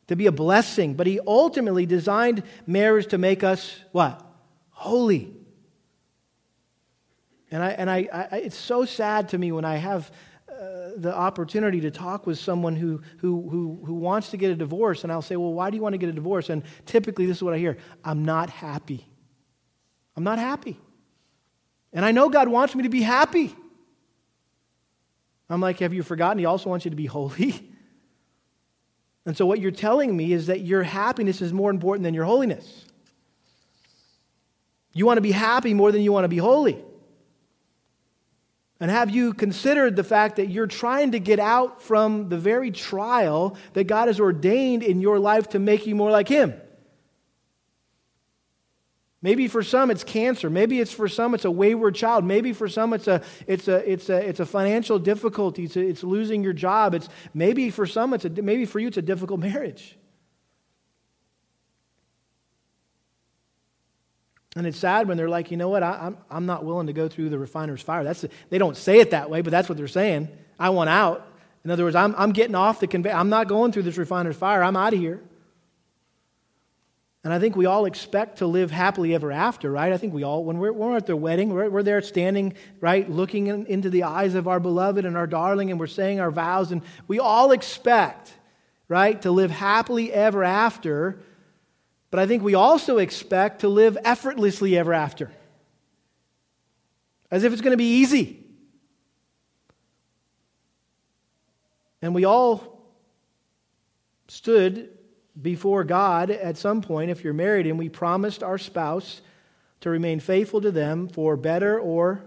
[0.07, 4.25] to be a blessing, but He ultimately designed marriage to make us what?
[4.71, 5.33] Holy.
[7.51, 10.11] And, I, and I, I, it's so sad to me when I have
[10.49, 14.57] uh, the opportunity to talk with someone who, who, who, who wants to get a
[14.57, 16.51] divorce, and I'll say, Well, why do you want to get a divorce?
[16.51, 19.07] And typically, this is what I hear I'm not happy.
[20.17, 20.79] I'm not happy.
[21.93, 23.55] And I know God wants me to be happy.
[25.55, 26.39] I'm like, Have you forgotten?
[26.39, 27.71] He also wants you to be holy.
[29.27, 32.25] And so, what you're telling me is that your happiness is more important than your
[32.25, 32.85] holiness.
[34.93, 36.79] You want to be happy more than you want to be holy.
[38.81, 42.71] And have you considered the fact that you're trying to get out from the very
[42.71, 46.55] trial that God has ordained in your life to make you more like Him?
[49.25, 50.51] Maybe for some it's cancer.
[50.51, 52.27] Maybe it's for some it's a wayward child.
[52.27, 55.65] Maybe for some it's a, it's a, it's a, it's a financial difficulty.
[55.65, 56.93] It's, a, it's losing your job.
[56.93, 59.97] It's, maybe for some it's a, maybe for you it's a difficult marriage.
[64.57, 66.89] And it's sad when they're like, you know what, I, am I'm, I'm not willing
[66.89, 68.05] to go through the refiner's fire.
[68.05, 70.29] That's, they don't say it that way, but that's what they're saying.
[70.61, 71.27] I want out.
[71.65, 73.15] In other words, I'm, I'm getting off the conveyor.
[73.15, 74.63] I'm not going through this refiner's fire.
[74.63, 75.23] I'm out of here.
[77.25, 79.95] And I think we all expect to live happily ever after, right?
[79.95, 82.53] I think we all, when we're, when we're at their wedding, we're, we're there standing,
[82.83, 86.21] right, looking in, into the eyes of our beloved and our darling, and we're saying
[86.21, 88.35] our vows, and we all expect,
[88.89, 91.19] right, to live happily ever after.
[92.11, 95.33] But I think we also expect to live effortlessly ever after,
[97.31, 98.45] as if it's going to be easy.
[102.03, 102.83] And we all
[104.29, 104.94] stood
[105.41, 109.21] before God at some point, if you're married, and we promised our spouse
[109.81, 112.25] to remain faithful to them for better or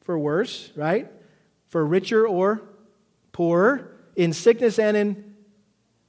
[0.00, 1.10] for worse, right?
[1.68, 2.62] For richer or
[3.32, 5.34] poorer, in sickness and in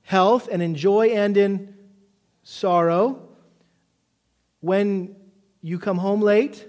[0.04, 1.76] health, and in joy and in
[2.44, 3.28] sorrow
[4.62, 5.16] when
[5.62, 6.68] you come home late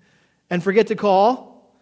[0.50, 1.80] and forget to call,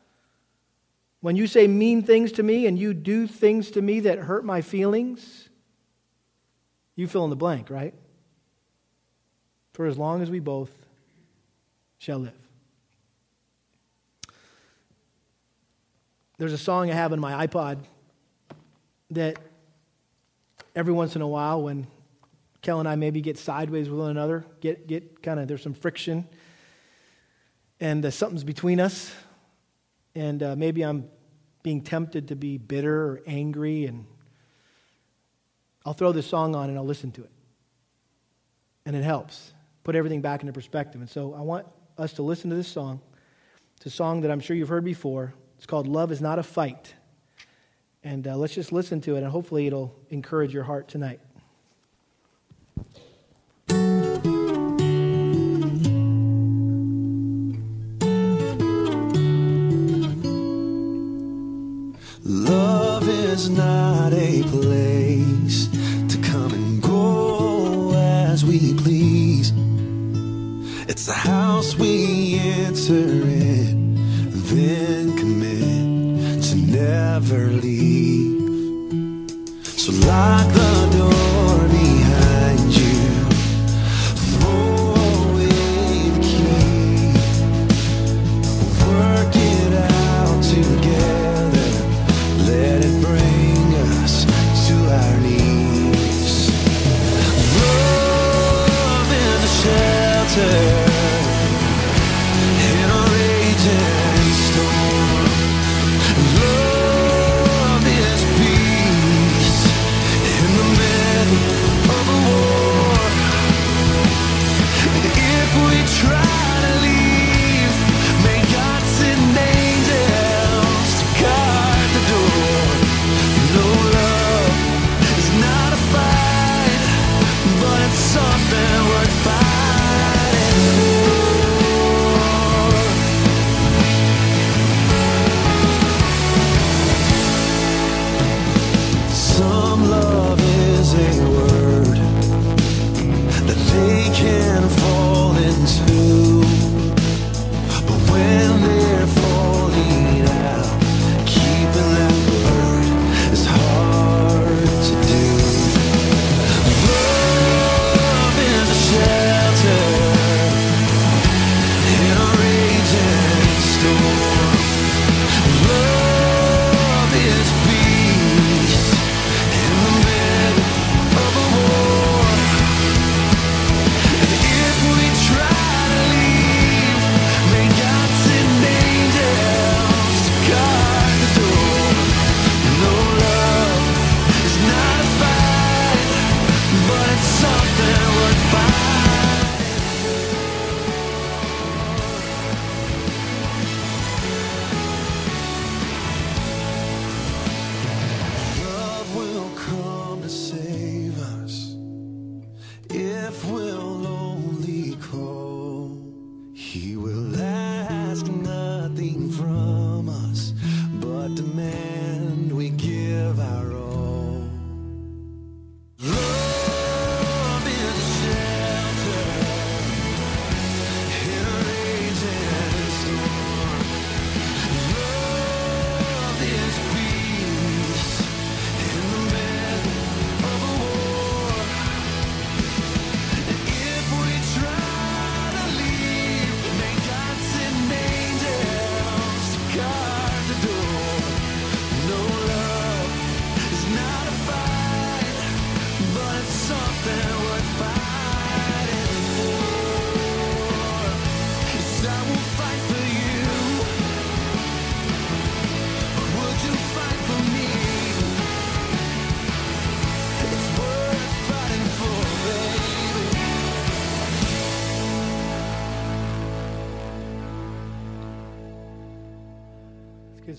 [1.21, 4.45] when you say mean things to me and you do things to me that hurt
[4.45, 5.44] my feelings,
[6.97, 7.95] you fill in the blank, right?
[9.73, 10.71] For as long as we both
[11.99, 12.33] shall live.
[16.39, 17.79] There's a song I have in my iPod
[19.11, 19.39] that
[20.75, 21.87] every once in a while, when
[22.61, 25.75] Kel and I maybe get sideways with one another, get, get kind of, there's some
[25.75, 26.27] friction,
[27.79, 29.15] and uh, something's between us,
[30.15, 31.09] and uh, maybe I'm
[31.63, 34.07] being tempted to be bitter or angry, and
[35.85, 37.31] I'll throw this song on and I'll listen to it.
[38.87, 41.01] And it helps put everything back into perspective.
[41.01, 41.67] And so I want
[41.99, 43.01] us to listen to this song.
[43.77, 45.35] It's a song that I'm sure you've heard before.
[45.59, 46.95] It's called Love is Not a Fight.
[48.03, 51.21] And uh, let's just listen to it, and hopefully it'll encourage your heart tonight.
[62.27, 64.94] Love is not a place
[71.07, 73.34] It's a house we enter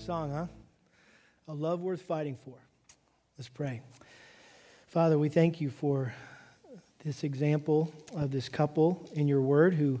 [0.06, 0.46] song, huh?
[1.48, 2.54] A love worth fighting for.
[3.36, 3.80] Let's pray.
[4.86, 6.14] Father, we thank you for
[7.04, 9.98] this example of this couple in your word who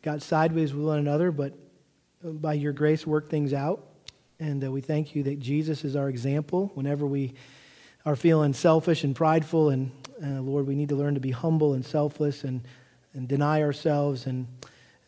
[0.00, 1.54] got sideways with one another, but
[2.22, 3.84] by your grace worked things out.
[4.38, 7.34] And uh, we thank you that Jesus is our example whenever we
[8.06, 9.70] are feeling selfish and prideful.
[9.70, 9.90] And
[10.22, 12.60] uh, Lord, we need to learn to be humble and selfless and,
[13.12, 14.26] and deny ourselves.
[14.26, 14.46] And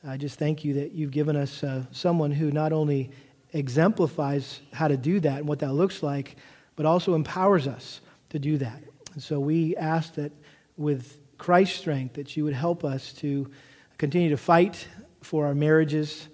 [0.04, 3.12] I just thank you that you've given us uh, someone who not only
[3.52, 6.36] exemplifies how to do that and what that looks like,
[6.76, 8.00] but also empowers us
[8.30, 8.82] to do that.
[9.14, 10.32] And so we ask that
[10.76, 13.50] with Christ's strength, that you would help us to
[13.98, 14.86] continue to fight
[15.22, 16.28] for our marriages,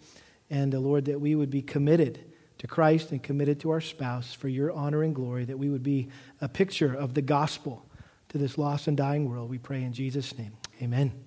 [0.51, 2.25] and uh, Lord, that we would be committed
[2.59, 5.83] to Christ and committed to our spouse for your honor and glory, that we would
[5.83, 6.09] be
[6.41, 7.85] a picture of the gospel
[8.29, 9.51] to this lost and dying world.
[9.51, 10.53] We pray in Jesus' name.
[10.83, 11.26] Amen.